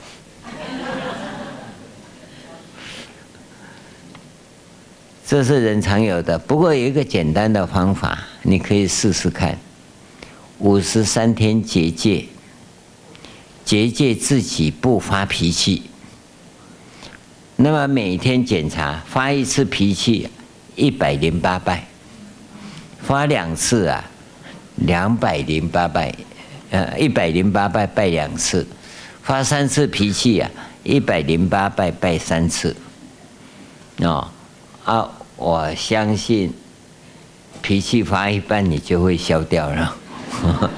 [5.27, 9.59] 这是人常有的，不过有一个简单的方法，你可以试试看。
[10.59, 12.27] 五十三天结界，
[13.65, 15.85] 结界自己不发脾气。
[17.57, 20.29] 那么每天检查，发一次脾气，
[20.77, 21.92] 一百零八拜。
[23.03, 24.05] 发两次啊，
[24.77, 26.15] 两百零八拜，
[26.71, 28.67] 呃，一百零八拜拜两次，
[29.23, 30.49] 发三次脾气啊，
[30.85, 32.75] 一百零八拜拜三次，
[33.99, 34.29] 哦，
[34.85, 36.53] 啊，我相信
[37.61, 39.97] 脾气发一半你就会消掉了，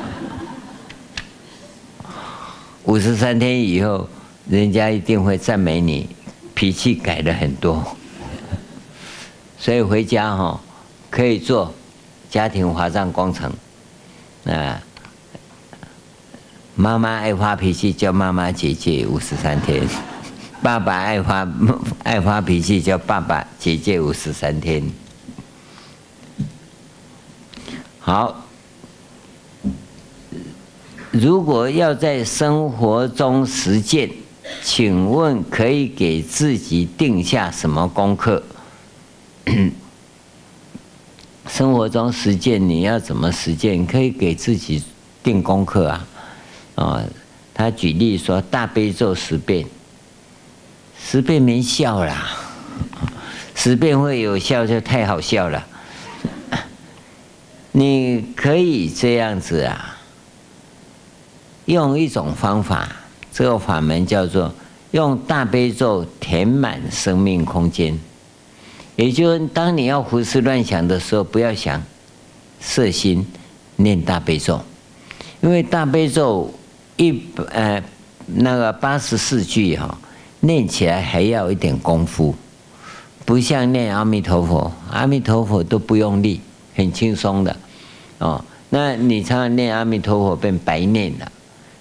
[2.85, 4.09] 五十三天以后，
[4.49, 6.09] 人家一定会赞美你，
[6.55, 7.97] 脾气改了很多，
[9.59, 10.59] 所以回家哈
[11.11, 11.73] 可以做。
[12.35, 13.53] 家庭华藏工程，
[14.45, 14.83] 啊，
[16.75, 19.85] 妈妈爱发脾气，叫妈妈姐姐五十三天；
[20.61, 21.49] 爸爸爱发
[22.03, 24.83] 爱发脾气，叫爸爸姐姐五十三天。
[28.01, 28.45] 好，
[31.13, 34.11] 如果要在生活中实践，
[34.61, 38.43] 请问可以给自己定下什么功课？
[41.49, 43.87] 生活中实践，你要怎么实践？
[43.87, 44.83] 可以给自己
[45.23, 46.07] 定功课啊！
[46.77, 47.05] 哦，
[47.53, 49.65] 他举例说，大悲咒十遍，
[50.99, 52.37] 十遍没效啦，
[53.55, 55.65] 十遍会有效就太好笑了。
[57.73, 59.99] 你可以这样子啊，
[61.67, 62.89] 用一种方法，
[63.33, 64.53] 这个法门叫做
[64.93, 67.97] 用大悲咒填满生命空间。
[68.97, 71.83] 也就是当你要胡思乱想的时候，不要想，
[72.61, 73.27] 色心
[73.77, 74.61] 念大悲咒，
[75.41, 76.53] 因为大悲咒
[76.97, 77.83] 一呃
[78.27, 79.99] 那个八十四句哈，
[80.41, 82.35] 念起来还要一点功夫，
[83.25, 86.41] 不像念阿弥陀佛，阿弥陀佛都不用力，
[86.77, 87.57] 很轻松的
[88.19, 88.45] 哦。
[88.71, 91.31] 那你常常念阿弥陀佛变白念了，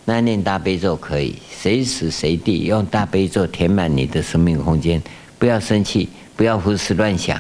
[0.05, 5.01] 那念大悲咒可以随时随地用大悲咒填满你的生命空间，
[5.37, 6.09] 不要生气。
[6.35, 7.39] 不要胡思乱想，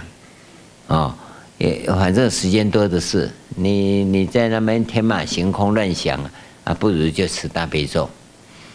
[0.87, 1.13] 哦，
[1.57, 6.19] 也反正时间多的是，你你在那边天马行空乱想
[6.63, 8.09] 啊，不如就持大悲咒，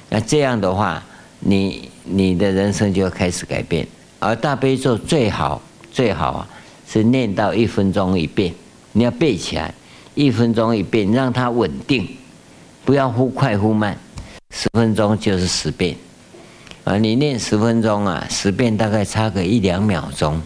[0.08, 1.02] 那这样的话，
[1.40, 3.86] 你你的人生就要开始改变。
[4.20, 5.62] 而大悲咒最好
[5.92, 6.48] 最好啊，
[6.88, 8.52] 是念到一分钟一遍，
[8.92, 9.72] 你要背起来，
[10.14, 12.08] 一分钟一遍，让它稳定，
[12.84, 13.96] 不要忽快忽慢。
[14.50, 15.94] 十分钟就是十遍，
[16.88, 20.40] 啊，你念十分钟啊，十遍大概差个一两秒钟，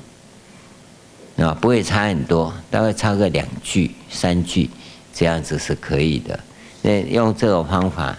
[1.37, 4.69] 啊，不会差很多，大概差个两句三句，
[5.15, 6.41] 这样子是可以的。
[6.83, 8.19] 那用这种方法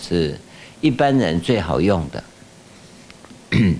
[0.00, 0.38] 是
[0.80, 2.22] 一般人最好用的。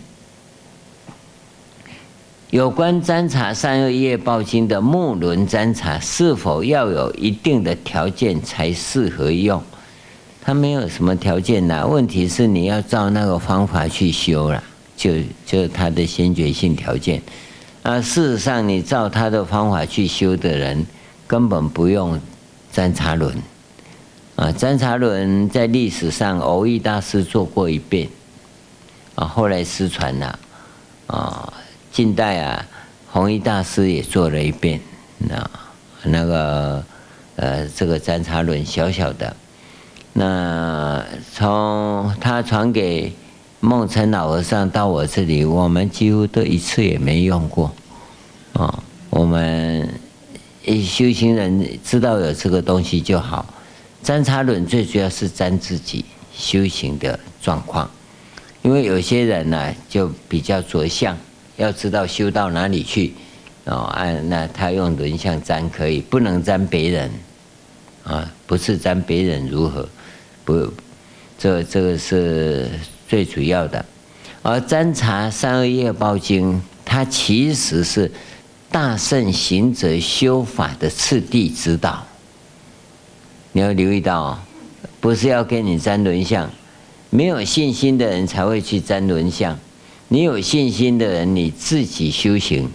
[2.50, 9.62] 有关占查三恶业报经的木轮占查，是否要有一定的条件才适合用？
[10.46, 14.62] 它没有什么条件的，问题是你要照那个方法去修了，
[14.96, 17.20] 就就它的先决性条件。
[17.82, 20.86] 啊，事实上你照他的方法去修的人，
[21.26, 22.20] 根本不用
[22.70, 23.36] 占茶轮。
[24.36, 28.08] 啊，占茶轮在历史上蕅益大师做过一遍，
[29.16, 30.38] 啊，后来失传了，
[31.08, 31.52] 啊。
[31.90, 32.64] 近代啊，
[33.10, 34.78] 弘一大师也做了一遍，
[35.18, 35.50] 那
[36.04, 36.84] 那个
[37.34, 39.34] 呃，这个占茶轮小小的，
[40.18, 41.04] 那
[41.34, 43.12] 从他传给
[43.60, 47.70] 梦辰老和尚到我这里，我们几乎都一次也没用过，
[48.54, 49.86] 啊，我们
[50.64, 53.44] 修行人知道有这个东西就好。
[54.02, 56.02] 占查轮最主要是占自己
[56.34, 57.90] 修行的状况，
[58.62, 61.14] 因为有些人呢就比较着相。
[61.58, 63.12] 要知道修到哪里去，
[63.64, 67.10] 哦，按那他用轮相占可以，不能占别人，
[68.04, 69.86] 啊，不是占别人如何，
[70.46, 70.72] 不，
[71.36, 72.70] 这这个是
[73.08, 73.84] 最主要的。
[74.42, 78.12] 而占查三恶业报经，它其实是
[78.70, 82.06] 大圣行者修法的次第指导。
[83.50, 84.40] 你要留意到，
[85.00, 86.48] 不是要跟你占轮相，
[87.10, 89.58] 没有信心的人才会去占轮相。
[90.06, 92.70] 你有信心的人，你自己修行，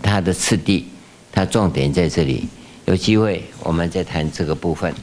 [0.00, 0.86] 他的次第，
[1.30, 2.48] 他重点在这里。
[2.86, 4.94] 有机会我们再谈这个部分。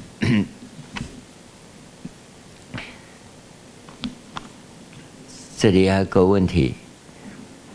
[5.57, 6.75] 这里还有个问题：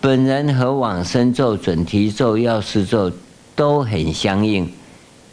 [0.01, 3.11] 本人和往生咒、准提咒、药师咒
[3.57, 4.73] 都很相应，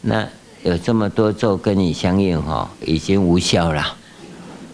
[0.00, 0.28] 那
[0.64, 3.96] 有这么多咒跟你相应哈，已经无效了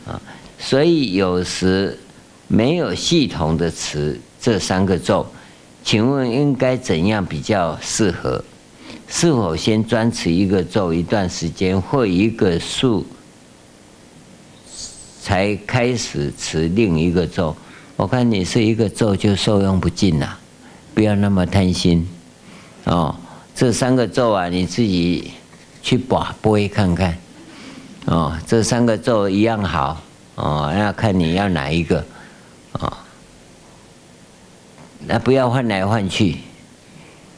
[0.07, 0.21] 啊。
[0.59, 1.99] 所以有时。
[2.49, 5.27] 没有系统的持这三个咒，
[5.83, 8.45] 请问应该怎样比较适合？
[9.09, 13.05] 是否先专持一个咒一段时间，或一个数，
[15.21, 17.57] 才开始持另一个咒？
[17.97, 20.39] 我看你是一个咒就受用不尽了，
[20.95, 22.07] 不要那么贪心
[22.85, 23.15] 哦。
[23.55, 25.33] 这三个咒啊，你自己
[25.83, 27.17] 去把拨一看看
[28.05, 28.37] 哦。
[28.47, 30.01] 这三个咒一样好
[30.35, 32.05] 哦，要看你要哪一个。
[32.73, 32.93] 哦，
[35.07, 36.37] 那不要换来换去。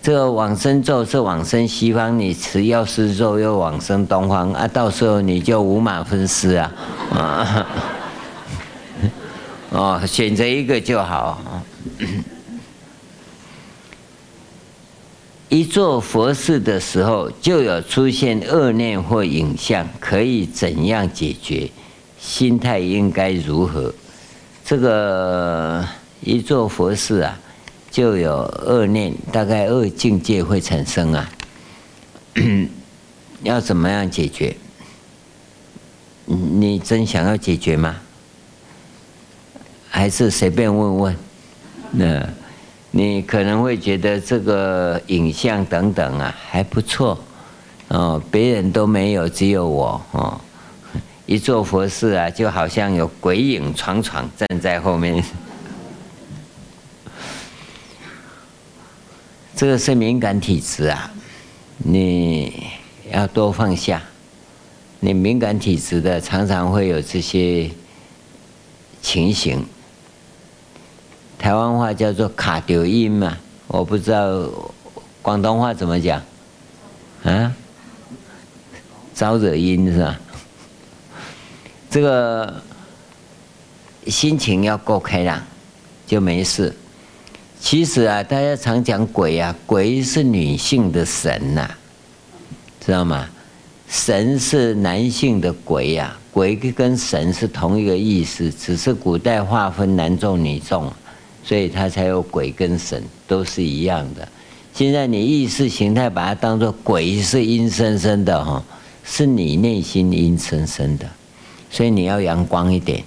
[0.03, 6.73] 这个往生咒是往生西方，你持药师咒又往生东方啊，到时候你就五马分尸啊！
[7.13, 7.67] 啊，
[9.71, 11.63] 哦，选择一个就好。
[15.51, 21.71] 一做佛事的时候，就有出现恶念或影像，可以怎样解决？
[22.19, 23.95] 心态应该如何？
[24.65, 25.87] 这个
[26.21, 27.39] 一做佛事啊，
[27.91, 31.31] 就有恶念，大概恶境界会产生啊。
[33.43, 34.57] 要怎么样解决？
[36.27, 37.97] 你真想要解决吗？
[39.99, 41.17] 还是随便问问？
[41.91, 42.25] 那，
[42.93, 47.19] 你可能会觉得这个影像等等啊还不错
[47.89, 50.41] 哦，别人都没有，只有我哦。
[51.27, 55.21] 一做佛事啊，就好像有鬼影闯闯站在后面。
[59.57, 61.11] 这个是敏感体质啊，
[61.79, 62.69] 你
[63.11, 64.01] 要多放下。
[65.01, 67.69] 你敏感体质的，常常会有这些
[69.03, 69.67] 情形。
[71.39, 74.51] 台湾话叫做卡丢音嘛，我不知道
[75.23, 76.21] 广东话怎么讲
[77.23, 77.55] 啊？
[79.15, 80.21] 招惹音是吧？
[81.91, 82.63] 这个
[84.09, 85.43] 心情要够开朗，
[86.07, 86.75] 就没事。
[87.61, 91.71] 其实啊，大家常讲鬼啊，鬼是女性的神呐、
[92.85, 93.29] 知道吗？
[93.89, 100.93] 神是男性的鬼呀、啊，鬼跟神是同一个意思，只是古代划分男众女众，
[101.49, 104.29] 所以它才有鬼跟神都是一样的。
[104.75, 108.63] 现在你意识形态把它当做鬼是阴森森的哈，
[109.03, 111.09] 是你内心阴森森的。
[111.71, 113.03] 所以你要阳光一点，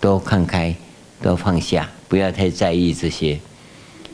[0.00, 0.74] 都看开，
[1.20, 3.38] 都放下，不要太在意这些。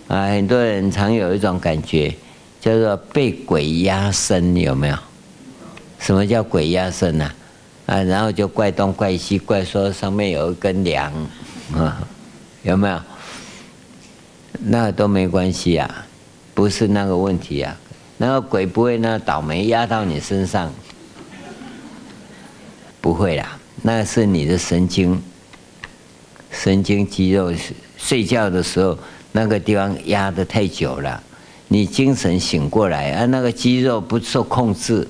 [0.09, 2.13] 啊，很多人常有一种感觉，
[2.61, 4.99] 叫做被鬼压身，有没有？
[6.01, 7.31] 什么叫鬼压身呢？
[7.87, 11.13] 啊，然后就怪东怪西，怪说上面有一根梁，
[11.73, 12.05] 啊，
[12.65, 13.01] 有没有？
[14.61, 16.07] 那都没关系啊，
[16.55, 17.77] 不是那个问题啊。
[18.19, 20.73] 那个鬼不会那倒霉压到你身上，
[23.01, 25.23] 不会啦，那是你的神经、
[26.51, 27.53] 神经肌肉
[27.99, 28.99] 睡觉的时候
[29.33, 31.23] 那个地方压得太久了，
[31.69, 35.07] 你精神醒过来啊，那个肌肉不受控制，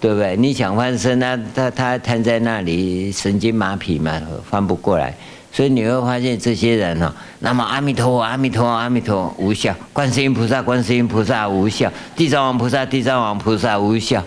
[0.00, 0.34] 对不对？
[0.36, 5.14] 你想翻身，那他他瘫在那里，神经麻痹嘛，翻不过来。
[5.52, 14.24] 所以你会发现这些人哦，那么阿弥陀佛，阿弥陀佛，阿弥陀佛无效；观世音菩萨，观世音菩萨无效；地藏王菩萨，地藏王菩萨无效。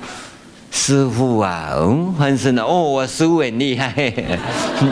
[0.71, 3.93] 师傅啊，嗯，翻身了哦，我师傅很厉害，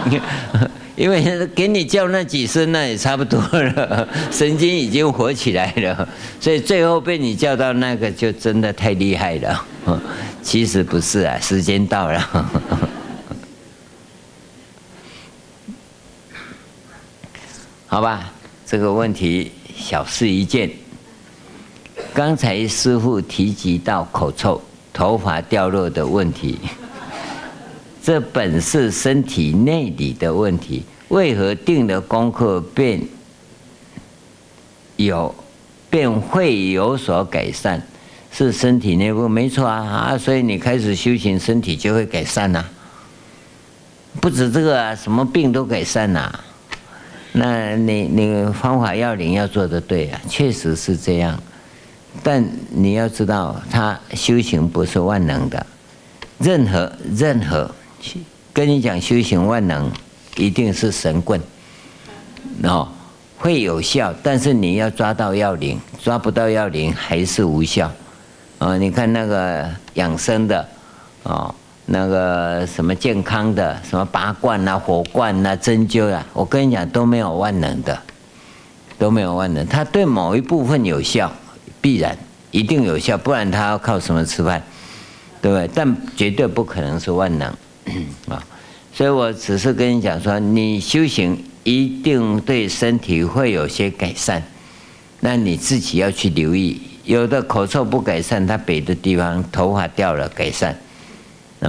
[0.95, 6.07] 因为给你叫那几声，那也差不多了，神经已经活起来了，
[6.39, 9.65] 所以最后被你叫到那个，就真的太厉害了。
[10.41, 12.92] 其实不是啊，时间到了。
[17.93, 18.27] 好吧，
[18.65, 20.67] 这个问题小事一件。
[22.11, 24.59] 刚才师父提及到口臭、
[24.91, 26.57] 头发掉落的问题，
[28.01, 32.99] 这本是身体内里的问题，为何定了功课便
[34.95, 35.35] 有
[35.91, 37.79] 便会有所改善？
[38.31, 42.65] 是身体内部没错啊啊，所以你开始修行，身体就会改善呐、
[44.19, 46.39] 不止这个啊，什么病都改善呐、
[47.35, 51.41] 那你你方法要领要做得对啊，确实是这样，
[52.21, 55.65] 但你要知道，他修行不是万能的，
[56.37, 57.69] 任何任何
[58.53, 59.91] 跟你讲修行万能，
[60.37, 61.41] 一定是神棍，
[62.61, 62.87] 哦，
[63.39, 67.91] 会有效，但是你要抓到要领，抓不到要领还是无效，
[68.59, 70.69] 啊，你看那个养生的，
[71.23, 71.55] 哦。
[71.85, 78.01] 那个什么健康的，什么拔罐啊、火罐啊、针灸啊，我跟你讲都没有万能的，
[78.97, 79.67] 都没有万能。
[79.67, 81.31] 它对某一部分有效，
[81.81, 82.17] 必然
[82.51, 84.63] 一定有效，不然它要靠什么吃饭，
[85.41, 85.69] 对不对？
[85.75, 87.53] 但绝对不可能是万能
[88.29, 88.41] 啊！
[88.93, 94.41] 所以我只是跟你讲说，你修行一定对身体会有些改善，
[95.19, 96.81] 那你自己要去留意。
[97.03, 100.73] 有的口臭不改善，它别的地方头发掉了改善。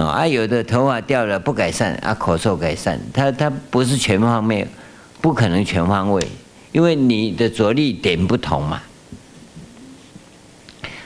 [0.03, 4.67] 啊，有的头发掉了不改善，啊，口臭改善，它它不是全方面，
[5.21, 6.27] 不可能全方位，
[6.73, 8.81] 因为你的着力点不同嘛。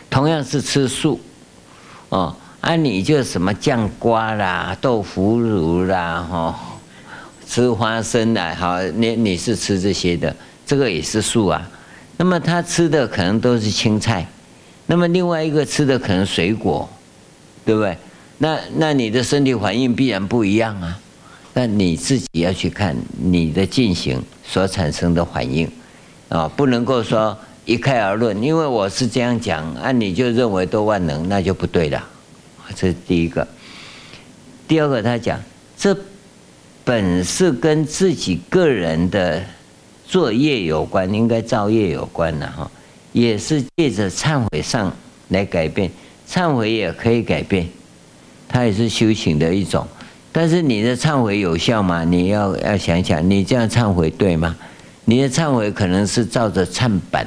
[0.10, 1.20] 同样是吃素，
[2.10, 6.60] 哦，啊，你就什么酱瓜啦、豆腐乳啦，哈，
[7.48, 10.36] 吃花生啦，好，你你是吃这些的，
[10.66, 11.70] 这个也是素啊。
[12.18, 14.28] 那么他吃的可能都是青菜，
[14.88, 16.90] 那么另外一个吃的可能水果，
[17.64, 17.96] 对不对？
[18.42, 20.98] 那那你的身体反应必然不一样啊，
[21.54, 25.70] 那你自己要去看你的进行所产生的反应，
[26.30, 32.02] 啊，不能够说一概而论，因为我是这样讲，啊，你就认为都万能，那就不对了，
[32.74, 33.46] 这是第一个。
[34.70, 35.38] 第二个，他讲
[35.78, 35.98] 这
[36.86, 39.44] 本是跟自己个人的
[40.08, 42.72] 作业有关，应该造业有关的哈，
[43.12, 44.96] 也是借着忏悔上
[45.28, 45.92] 来改变，
[46.26, 47.68] 忏悔也可以改变。
[48.50, 49.88] 它也是修行的一种，
[50.32, 52.04] 但是你的忏悔有效吗？
[52.04, 54.56] 你要要想想，你这样忏悔对吗？
[55.06, 57.26] 你的忏悔可能是照着忏本，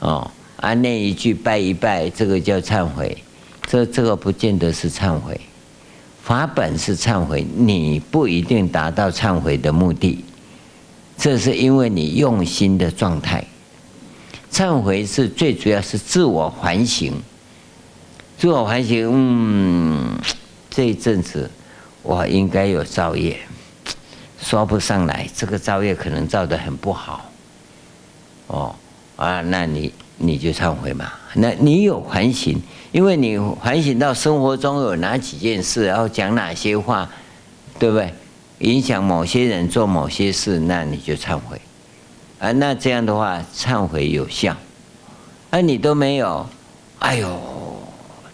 [0.00, 3.16] 哦，啊，念一句拜一拜，这个叫忏悔，
[3.66, 5.40] 这这个不见得是忏悔，
[6.22, 10.24] 法本是忏悔，你不一定达到忏悔的目的，
[11.16, 13.44] 这是因为你用心的状态。
[14.52, 17.12] 忏悔是最主要是自我反省。
[18.38, 20.18] 自我反省，嗯，
[20.68, 21.50] 这一阵子
[22.02, 23.38] 我应该有造业，
[24.38, 27.30] 说不上来，这个造业可能造得很不好，
[28.48, 28.74] 哦，
[29.16, 32.60] 啊，那你你就忏悔嘛，那你有反省，
[32.92, 37.10] 因为你反省到生活中有哪几件事，然后讲哪些话，
[37.78, 38.12] 对不对？
[38.58, 41.58] 影响某些人做某些事，那你就忏悔，
[42.38, 44.54] 啊，那这样的话忏悔有效，
[45.48, 46.46] 啊，你都没有，
[46.98, 47.55] 哎呦。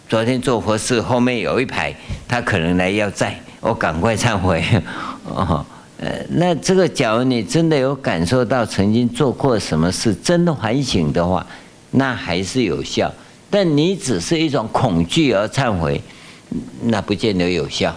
[0.09, 1.95] 昨天做佛事，后面有一排，
[2.27, 4.63] 他可能来要债，我赶快忏悔。
[5.25, 5.65] 哦，
[5.97, 11.45] 呃，那这个，假如你真的有感受到曾经做过什么事，真的反省的话，
[11.91, 13.11] 那还是有效。
[13.49, 16.01] 但你只是一种恐惧而忏悔，
[16.83, 17.95] 那不见得有效。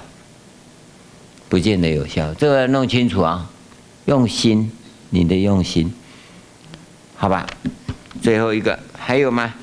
[1.49, 2.35] 不见得有效。
[2.35, 3.49] 这个要弄清楚啊，
[4.07, 4.71] 用心，
[5.11, 5.93] 你的用心，
[7.15, 7.47] 好吧？
[8.21, 9.55] 最后一个还有吗？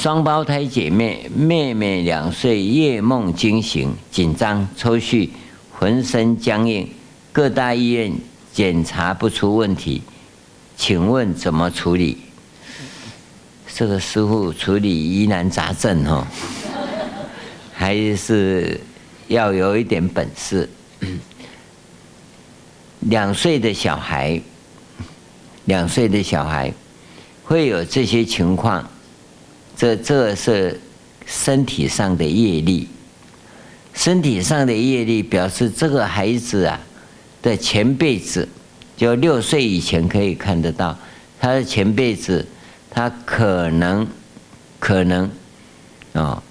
[0.00, 5.28] 双胞胎姐妹，妹妹两岁，夜梦惊醒，紧张、抽搐，
[5.72, 6.88] 浑身僵硬，
[7.32, 8.12] 各大医院
[8.52, 10.00] 检查不出问题，
[10.76, 12.16] 请问怎么处理？
[13.74, 16.24] 这个师傅处理疑难杂症哦，
[17.74, 18.80] 还是
[19.26, 20.70] 要有一点本事。
[23.00, 24.40] 两岁的小孩，
[25.64, 26.72] 两岁的小孩
[27.42, 28.88] 会有这些情况。
[29.78, 30.80] 这这是
[31.24, 32.88] 身体上的业力，
[33.94, 36.80] 身体上的业力表示这个孩子啊
[37.40, 38.48] 的前辈子，
[38.96, 40.98] 就六岁以前可以看得到
[41.38, 42.44] 他的前辈子，
[42.90, 44.04] 他可能
[44.80, 45.26] 可能
[46.12, 46.42] 啊、哦，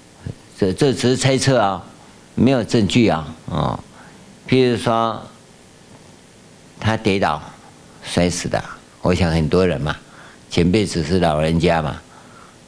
[0.58, 1.84] 这这只是猜测啊，
[2.34, 3.80] 没有证据啊啊、哦，
[4.48, 5.22] 譬如说
[6.80, 7.42] 他跌倒
[8.02, 8.64] 摔死的，
[9.02, 9.94] 我想很多人嘛，
[10.48, 12.00] 前辈子是老人家嘛。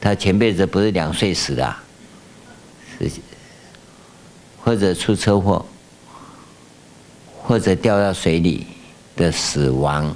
[0.01, 1.75] 他前辈子不是两岁死的，
[2.97, 3.11] 是
[4.63, 5.63] 或者出车祸，
[7.43, 8.65] 或者掉到水里
[9.15, 10.13] 的死亡，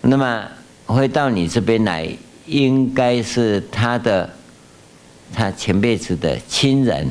[0.00, 0.48] 那么
[0.86, 2.08] 会到你这边来，
[2.46, 4.28] 应该是他的
[5.32, 7.08] 他前辈子的亲人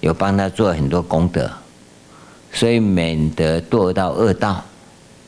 [0.00, 1.50] 有帮他做很多功德，
[2.52, 4.62] 所以免得堕到恶道。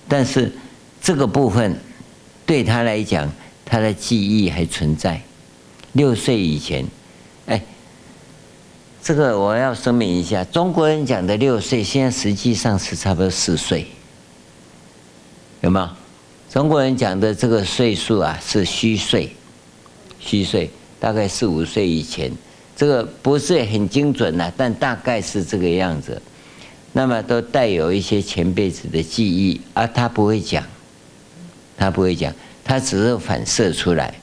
[0.07, 0.53] 但是
[1.01, 1.79] 这个部分
[2.45, 3.31] 对他来讲，
[3.65, 5.19] 他的记忆还存在。
[5.99, 6.87] 六岁以前，
[7.47, 7.61] 哎，
[9.03, 13.85] 这个我要声明一下，中国人讲的六岁，现在实际上是差不多四岁，
[15.61, 15.89] 有没有？
[16.49, 19.35] 中国人讲的这个岁数啊，是虚岁，
[20.21, 20.71] 虚岁，
[21.01, 22.31] 大概四五岁以前，
[22.77, 26.23] 这个不是很精准呐，但大概是这个样子。
[26.93, 30.65] 那么都带有一些前辈子的记忆，而他不会讲，
[31.77, 32.33] 他不会讲，
[32.65, 34.15] 他只是反射出来。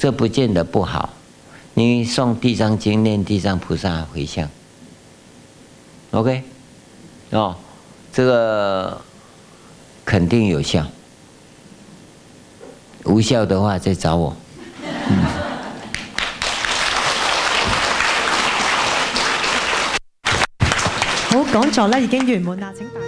[0.00, 1.12] 这不见得不好，
[1.74, 4.44] 你诵《地藏经》念《地藏菩萨回向》
[6.10, 6.42] ，OK，
[7.30, 7.54] 哦，
[8.12, 9.00] 这个
[10.04, 10.84] 肯定有效，
[13.04, 14.36] 无效的话再找我。
[15.08, 15.24] 嗯
[21.30, 23.07] 好，讲座咧已经圆满啦，请。